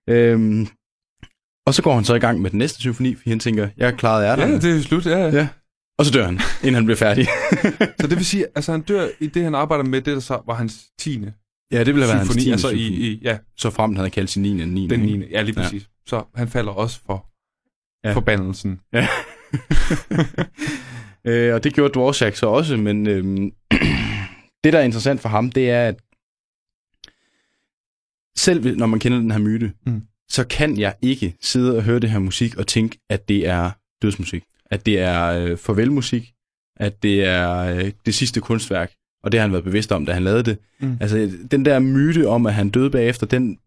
[0.08, 0.66] Øhm,
[1.66, 3.88] og så går han så i gang med den næste symfoni, fordi han tænker, jeg
[3.88, 5.18] er klaret af Ja, det er slut, ja.
[5.18, 5.48] ja.
[5.98, 7.26] Og så dør han, inden han bliver færdig.
[8.00, 10.42] Så det vil sige, altså han dør i det, han arbejder med, det der så
[10.46, 11.24] var hans 10.
[11.72, 12.50] ja, det ville have været hans symfoni, 10.
[12.50, 12.88] altså symfoni.
[12.88, 14.52] i, i, ja, Så frem han havde kaldt sin 9.
[14.52, 14.86] 9.
[14.86, 15.18] den ikke?
[15.18, 15.30] 9.
[15.30, 15.82] Ja, lige præcis.
[15.82, 15.88] Ja.
[16.06, 17.26] Så han falder også for
[18.04, 18.12] ja.
[18.12, 18.80] forbandelsen.
[18.92, 19.08] Ja.
[21.30, 23.50] øh, og det gjorde Dvorak så også, men øhm,
[24.64, 25.96] det, der er interessant for ham, det er, at
[28.36, 30.02] selv når man kender den her myte, mm.
[30.30, 33.70] Så kan jeg ikke sidde og høre det her musik og tænke, at det er
[34.02, 34.44] dødsmusik.
[34.70, 36.32] At det er øh, farvelmusik.
[36.76, 38.92] At det er øh, det sidste kunstværk.
[39.24, 40.58] Og det har han været bevidst om, da han lavede det.
[40.80, 40.96] Mm.
[41.00, 43.58] Altså, den der myte om, at han døde bagefter, den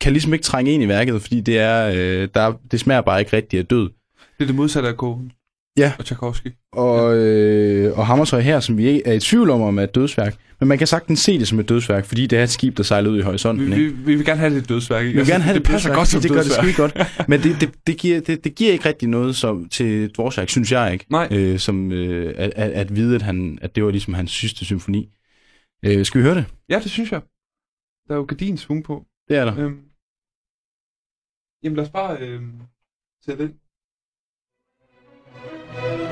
[0.00, 3.00] kan ligesom ikke trænge ind i værket, fordi det, er, øh, der, er- det smager
[3.00, 3.90] bare ikke rigtigt af død.
[4.38, 5.32] Det er det modsatte af Kohen.
[5.78, 5.92] Ja.
[5.98, 6.48] Og Tchaikovsky.
[6.72, 10.36] Og, øh, og Hammershøi her, som vi er i tvivl om, om er et dødsværk.
[10.60, 12.82] Men man kan sagtens se det som et dødsværk, fordi det er et skib, der
[12.82, 13.66] sejler ud i horisonten.
[13.66, 13.96] Vi, ikke?
[13.96, 15.06] vi, vi vil gerne have det dødsværk.
[15.06, 15.12] Ikke?
[15.12, 16.64] Vi vil gerne have det, det, passer dødsværk, godt som det gør det dødsværk.
[16.64, 17.28] skide godt.
[17.30, 20.72] Men det, det, det, giver, det, det giver ikke rigtig noget som, til Dvorak, synes
[20.72, 21.06] jeg ikke.
[21.10, 21.28] Nej.
[21.30, 24.64] Øh, som, øh, at, at, at vide, at, han, at det var ligesom hans sidste
[24.64, 25.10] symfoni.
[25.84, 26.44] Øh, skal vi høre det?
[26.68, 27.20] Ja, det synes jeg.
[28.08, 29.04] Der er jo gardin svung på.
[29.28, 29.58] Det er der.
[29.58, 29.78] Øhm.
[31.62, 32.52] Jamen lad os bare øhm,
[33.24, 33.54] sætte ind.
[35.80, 36.07] thank you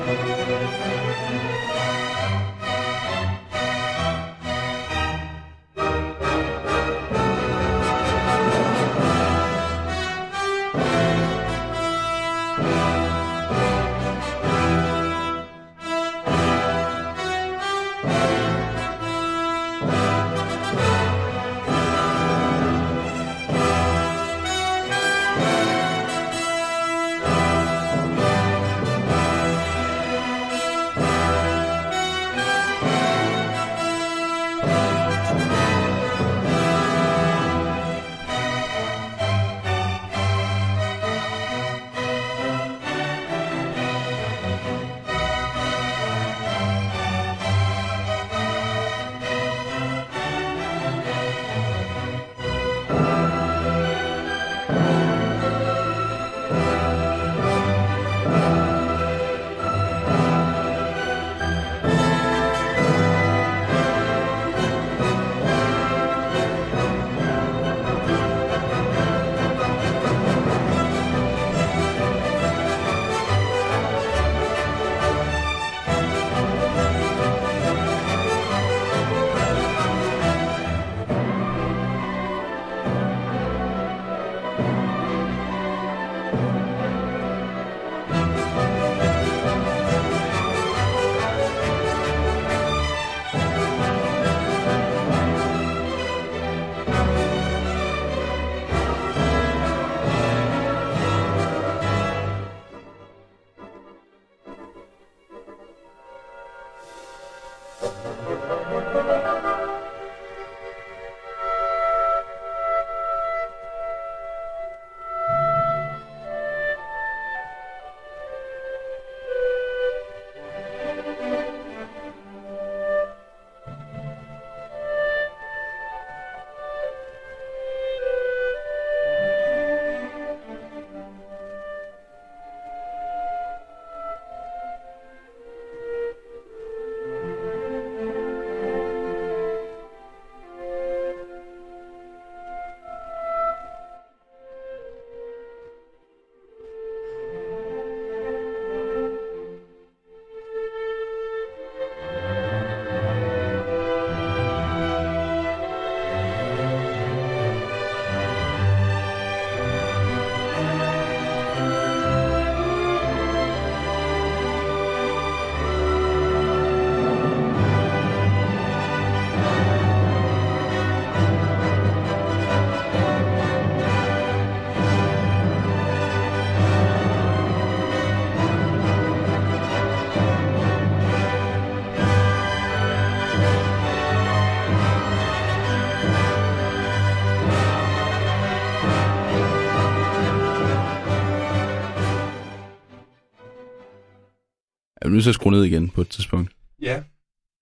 [195.07, 196.51] Jeg er nødt til at skrue ned igen på et tidspunkt.
[196.81, 197.03] Ja.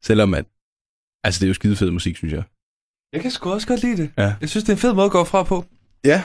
[0.03, 0.45] Selvom at...
[1.23, 2.43] Altså, det er jo skide fed musik, synes jeg.
[3.13, 4.11] Jeg kan sgu også godt lide det.
[4.17, 4.35] Ja.
[4.41, 5.65] Jeg synes, det er en fed måde at gå fra på.
[6.05, 6.23] Ja.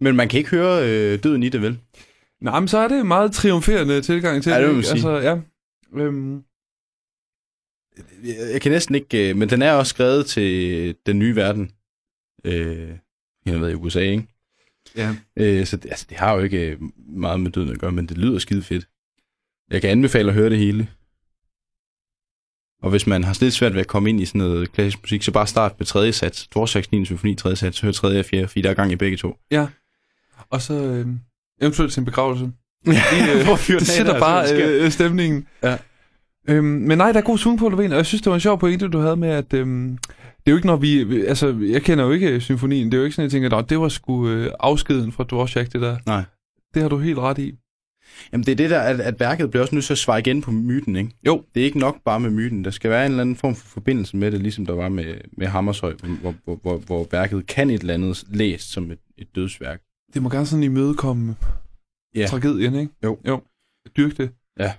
[0.00, 1.78] Men man kan ikke høre øh, døden i det, vel?
[2.40, 4.92] Nej, men så er det en meget triumferende tilgang til Ja, det sige.
[4.92, 5.40] Altså, ja.
[6.00, 6.44] Øhm,
[8.52, 9.30] Jeg, kan næsten ikke...
[9.30, 11.70] Øh, men den er også skrevet til den nye verden.
[12.44, 12.90] Øh,
[13.46, 14.26] jeg været i USA, ikke?
[14.96, 15.14] ja.
[15.36, 18.18] Øh, så det, altså, det har jo ikke meget med døden at gøre, men det
[18.18, 18.88] lyder skide fedt.
[19.72, 20.88] Jeg kan anbefale at høre det hele.
[22.82, 25.22] Og hvis man har lidt svært ved at komme ind i sådan noget klassisk musik,
[25.22, 26.48] så bare start med tredje sats.
[26.56, 27.04] Dvorak's 9.
[27.04, 29.36] symfoni, tredje sats, hør tredje og fjerde, fordi der er gang i begge to.
[30.50, 31.18] Og så øhm,
[31.60, 32.50] eventuelt til en begravelse.
[32.86, 32.92] Ja,
[33.38, 35.46] øh, Hvor fyrer det den af, sætter der, bare det øh, stemningen.
[35.62, 35.76] Ja.
[36.48, 38.40] Øhm, men nej, der er god swing på, Lovén, og jeg synes, det var en
[38.40, 41.24] sjov pointe, du havde med, at øhm, det er jo ikke, når vi...
[41.26, 42.86] Altså, jeg kender jo ikke symfonien.
[42.86, 45.80] Det er jo ikke sådan, jeg tænker, det var sgu øh, afskeden fra Dvorak, det
[45.80, 45.96] der.
[46.06, 46.22] Nej.
[46.74, 47.54] Det har du helt ret i.
[48.32, 50.40] Jamen det er det der, at, at værket bliver også nødt til at svare igen
[50.42, 51.10] på myten, ikke?
[51.26, 51.44] Jo.
[51.54, 52.64] Det er ikke nok bare med myten.
[52.64, 55.14] Der skal være en eller anden form for forbindelse med det, ligesom der var med,
[55.38, 59.26] med Hammershøj, hvor, hvor, hvor, hvor værket kan et eller andet læst som et, et
[59.34, 59.80] dødsværk.
[60.14, 61.36] Det må gerne sådan imødekomme
[62.14, 62.26] Ja.
[62.26, 62.92] tragedien, ikke?
[63.04, 63.18] Jo.
[63.28, 63.40] Jo.
[63.96, 64.30] Dyrk det.
[64.60, 64.72] Ja.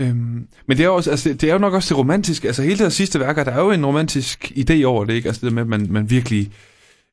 [0.00, 2.46] Øhm, men det er, jo også, altså, det er jo nok også det romantiske.
[2.48, 5.28] Altså hele det sidste værk, der er jo en romantisk idé over det, ikke?
[5.28, 6.52] Altså det med, at man, man virkelig...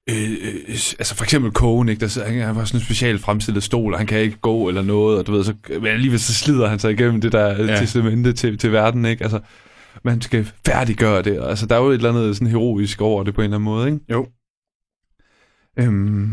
[0.09, 1.99] Øh, øh, altså for eksempel Cohen, ikke?
[1.99, 4.67] Der, sidder- han, han var sådan en specielt fremstillet stol, og han kan ikke gå
[4.67, 7.65] eller noget, og du ved, så, men alligevel så slider han sig igennem det der
[7.65, 7.79] Ja.
[7.79, 9.23] testamente til, til verden, ikke?
[9.23, 9.39] Altså,
[10.03, 13.33] man skal færdiggøre det, altså der er jo et eller andet sådan heroisk over det
[13.33, 13.99] på en eller anden måde, ikke?
[14.11, 14.27] Jo.
[15.79, 16.31] Øhm,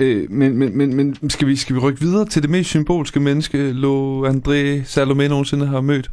[0.00, 3.20] øh, men, men, men, men skal, vi, skal vi rykke videre til det mest symbolske
[3.20, 6.10] menneske, Lo André Salomé nogensinde har mødt?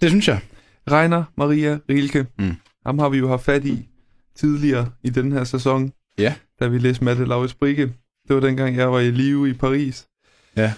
[0.00, 0.40] Det synes jeg.
[0.90, 2.26] Rainer Maria Rilke.
[2.38, 2.52] Mm.
[2.86, 3.86] Ham har vi jo haft fat i
[4.34, 5.92] tidligere i den her sæson.
[6.18, 6.34] Ja.
[6.60, 7.86] Da vi læste Matte Laurits Brigge.
[8.28, 10.08] Det var dengang, jeg var i live i Paris.
[10.56, 10.74] Ja.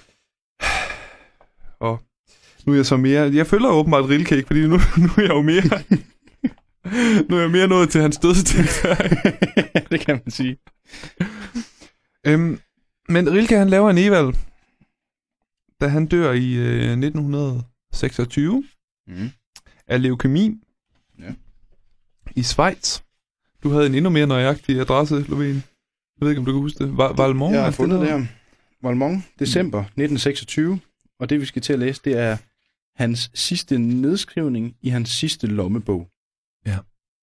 [1.81, 2.03] Og
[2.67, 3.21] nu er jeg så mere...
[3.35, 5.63] Jeg følger åbenbart Rilke ikke, fordi nu, nu er jeg jo mere...
[7.31, 9.11] nu er jeg mere nået til hans dødstilfærd.
[9.91, 10.57] det kan man sige.
[12.27, 12.61] Øhm,
[13.09, 14.37] men Rilke, han laver en eval,
[15.81, 18.65] da han dør i øh, 1926
[19.07, 19.31] Mm.
[19.87, 20.55] af leukemi
[21.19, 21.33] Ja.
[22.37, 23.01] i Schweiz.
[23.63, 25.43] Du havde en endnu mere nøjagtig adresse, Lovén.
[26.17, 26.93] Jeg ved ikke, om du kan huske det.
[26.99, 27.53] Val- Valmont?
[27.55, 28.27] Jeg har det fundet det her.
[28.83, 30.81] Valmont, december 1926.
[31.21, 32.37] Og det, vi skal til at læse, det er
[33.03, 36.09] hans sidste nedskrivning i hans sidste lommebog.
[36.67, 36.79] Ja.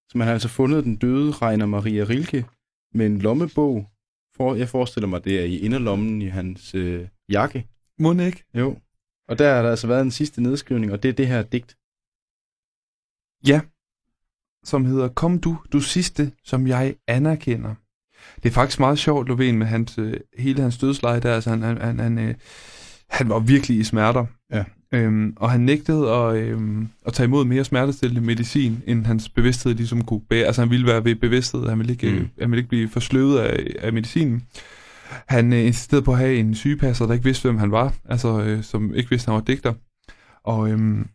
[0.10, 2.46] Så man har altså fundet den døde Rainer Maria Rilke
[2.94, 3.88] med en lommebog.
[4.36, 7.68] For, jeg forestiller mig, det er i inderlommen i hans øh, jakke.
[8.00, 8.44] Må ikke?
[8.54, 8.78] Jo.
[9.28, 11.78] Og der har der altså været en sidste nedskrivning, og det er det her digt.
[14.66, 17.76] Som hedder Kom du, du sidste, som jeg anerkender.
[18.44, 21.36] Det er faktisk meget sjovt, Lovén, med hans, øh, hele hans dødsleje der.
[21.36, 22.36] Altså, han, han, han, han, øh,
[23.10, 24.26] han var virkelig i smerter.
[24.54, 24.64] Ja.
[24.94, 29.74] Øhm, og han nægtede at, øhm, at tage imod mere smertestillende medicin, end hans bevidsthed
[29.74, 30.46] ligesom kunne bære.
[30.46, 32.16] Altså han ville være ved bevidsthed, han ville ikke, Mm.
[32.18, 32.28] mm.
[32.42, 34.44] han ville ikke blive forsløvet af, af medicinen.
[35.28, 38.42] Han øh, insisterede på at have en sygepasser, der ikke vidste, hvem han var, altså
[38.42, 39.74] øh, som ikke vidste, at han var digter.
[40.44, 41.08] Og øhm,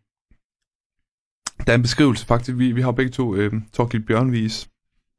[1.66, 4.68] der er en beskrivelse faktisk, vi, vi har begge to øh, Torgild Bjørnvis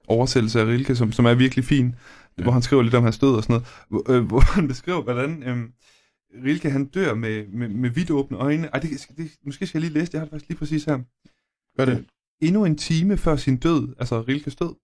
[0.08, 1.96] oversættelse af Rilke, som, som er virkelig fin,
[2.38, 2.44] Ja.
[2.44, 5.02] hvor han skriver lidt om hans død og sådan noget, hvor, øh, hvor han beskriver,
[5.02, 5.58] hvordan øh,
[6.46, 8.68] Rilke han dør med, med, med vidt åbne øjne.
[8.74, 10.84] Ej, det, det, måske skal jeg lige læse det, jeg har det faktisk lige præcis
[10.84, 11.00] her.
[11.78, 12.06] Gør det.
[12.42, 14.76] Endnu en time før sin død, altså Rilkes død,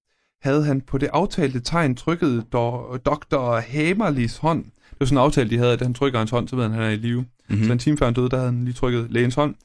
[0.41, 3.59] havde han på det aftalte tegn trykket do, Dr.
[3.59, 4.63] Hamerlis hånd.
[4.65, 6.71] Det var sådan en aftale, de havde, at han trykker hans hånd, så ved han,
[6.71, 7.21] at han er i live.
[7.21, 7.27] Mm.
[7.49, 7.65] Mm-hmm.
[7.65, 9.55] Så en time før han døde, der havde han lige trykket lægens hånd.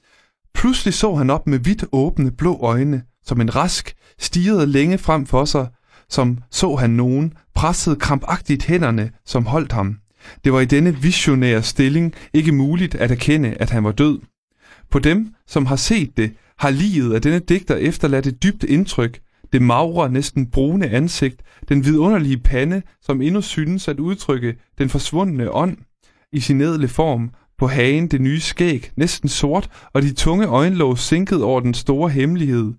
[0.57, 5.27] Pludselig så han op med vidt åbne blå øjne, som en rask, stirrede længe frem
[5.27, 5.69] for sig,
[6.09, 9.99] som så han nogen, pressede krampagtigt hænderne, som holdt ham.
[10.45, 14.19] Det var i denne visionære stilling ikke muligt at erkende, at han var død.
[14.91, 19.21] På dem, som har set det, har livet af denne digter efterladt et dybt indtryk.
[19.53, 25.55] Det magre, næsten brune ansigt, den vidunderlige pande, som endnu synes at udtrykke den forsvundne
[25.55, 25.77] ånd
[26.33, 30.99] i sin edle form, på hagen det nye skæg, næsten sort, og de tunge øjenlåg
[30.99, 32.73] sænket over den store hemmelighed.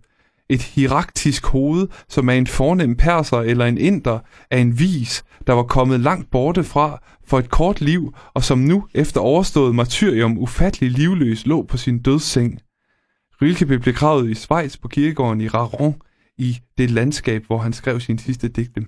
[0.49, 4.19] Et hieraktisk hoved, som er en fornem perser eller en inder,
[4.51, 8.59] af en vis, der var kommet langt borte fra for et kort liv, og som
[8.59, 12.59] nu, efter overstået martyrium, ufattelig livløs lå på sin dødsseng.
[13.41, 15.95] Rilke blev begravet i Schweiz på kirkegården i Raron,
[16.37, 18.81] i det landskab, hvor han skrev sin sidste digte.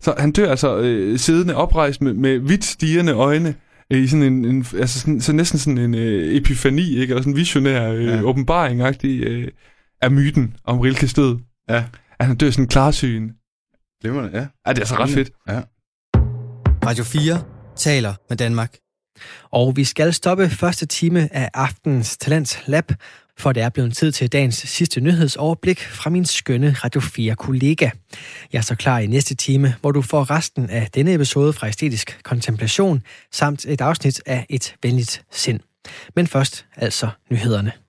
[0.00, 3.54] Så han dør altså øh, siddende oprejst med, med vidt stigende øjne,
[3.98, 7.10] i sådan en, en altså sådan, så næsten sådan en øh, epifani, ikke?
[7.10, 8.14] Eller sådan en visionær øh, Ja.
[8.14, 8.22] ja.
[8.22, 9.48] åbenbaring-agtig øh,
[10.02, 11.38] af myten om Rilkes død.
[11.68, 11.84] Ja.
[12.18, 13.30] At han dør sådan klarsyn.
[14.00, 14.38] Glimrende, ja.
[14.38, 15.30] Ja, det er altså ret fedt.
[16.86, 17.42] Radio 4
[17.76, 18.76] taler med Danmark.
[19.50, 22.92] Og vi skal stoppe første time af aftens Talents Lab,
[23.38, 27.90] for det er blevet tid til dagens sidste nyhedsoverblik fra min skønne Radio 4-kollega.
[28.52, 31.68] Jeg er så klar i næste time, hvor du får resten af denne episode fra
[31.68, 33.02] Æstetisk Kontemplation,
[33.32, 35.60] samt et afsnit af Et Venligt Sind.
[36.16, 37.81] Men først altså nyhederne.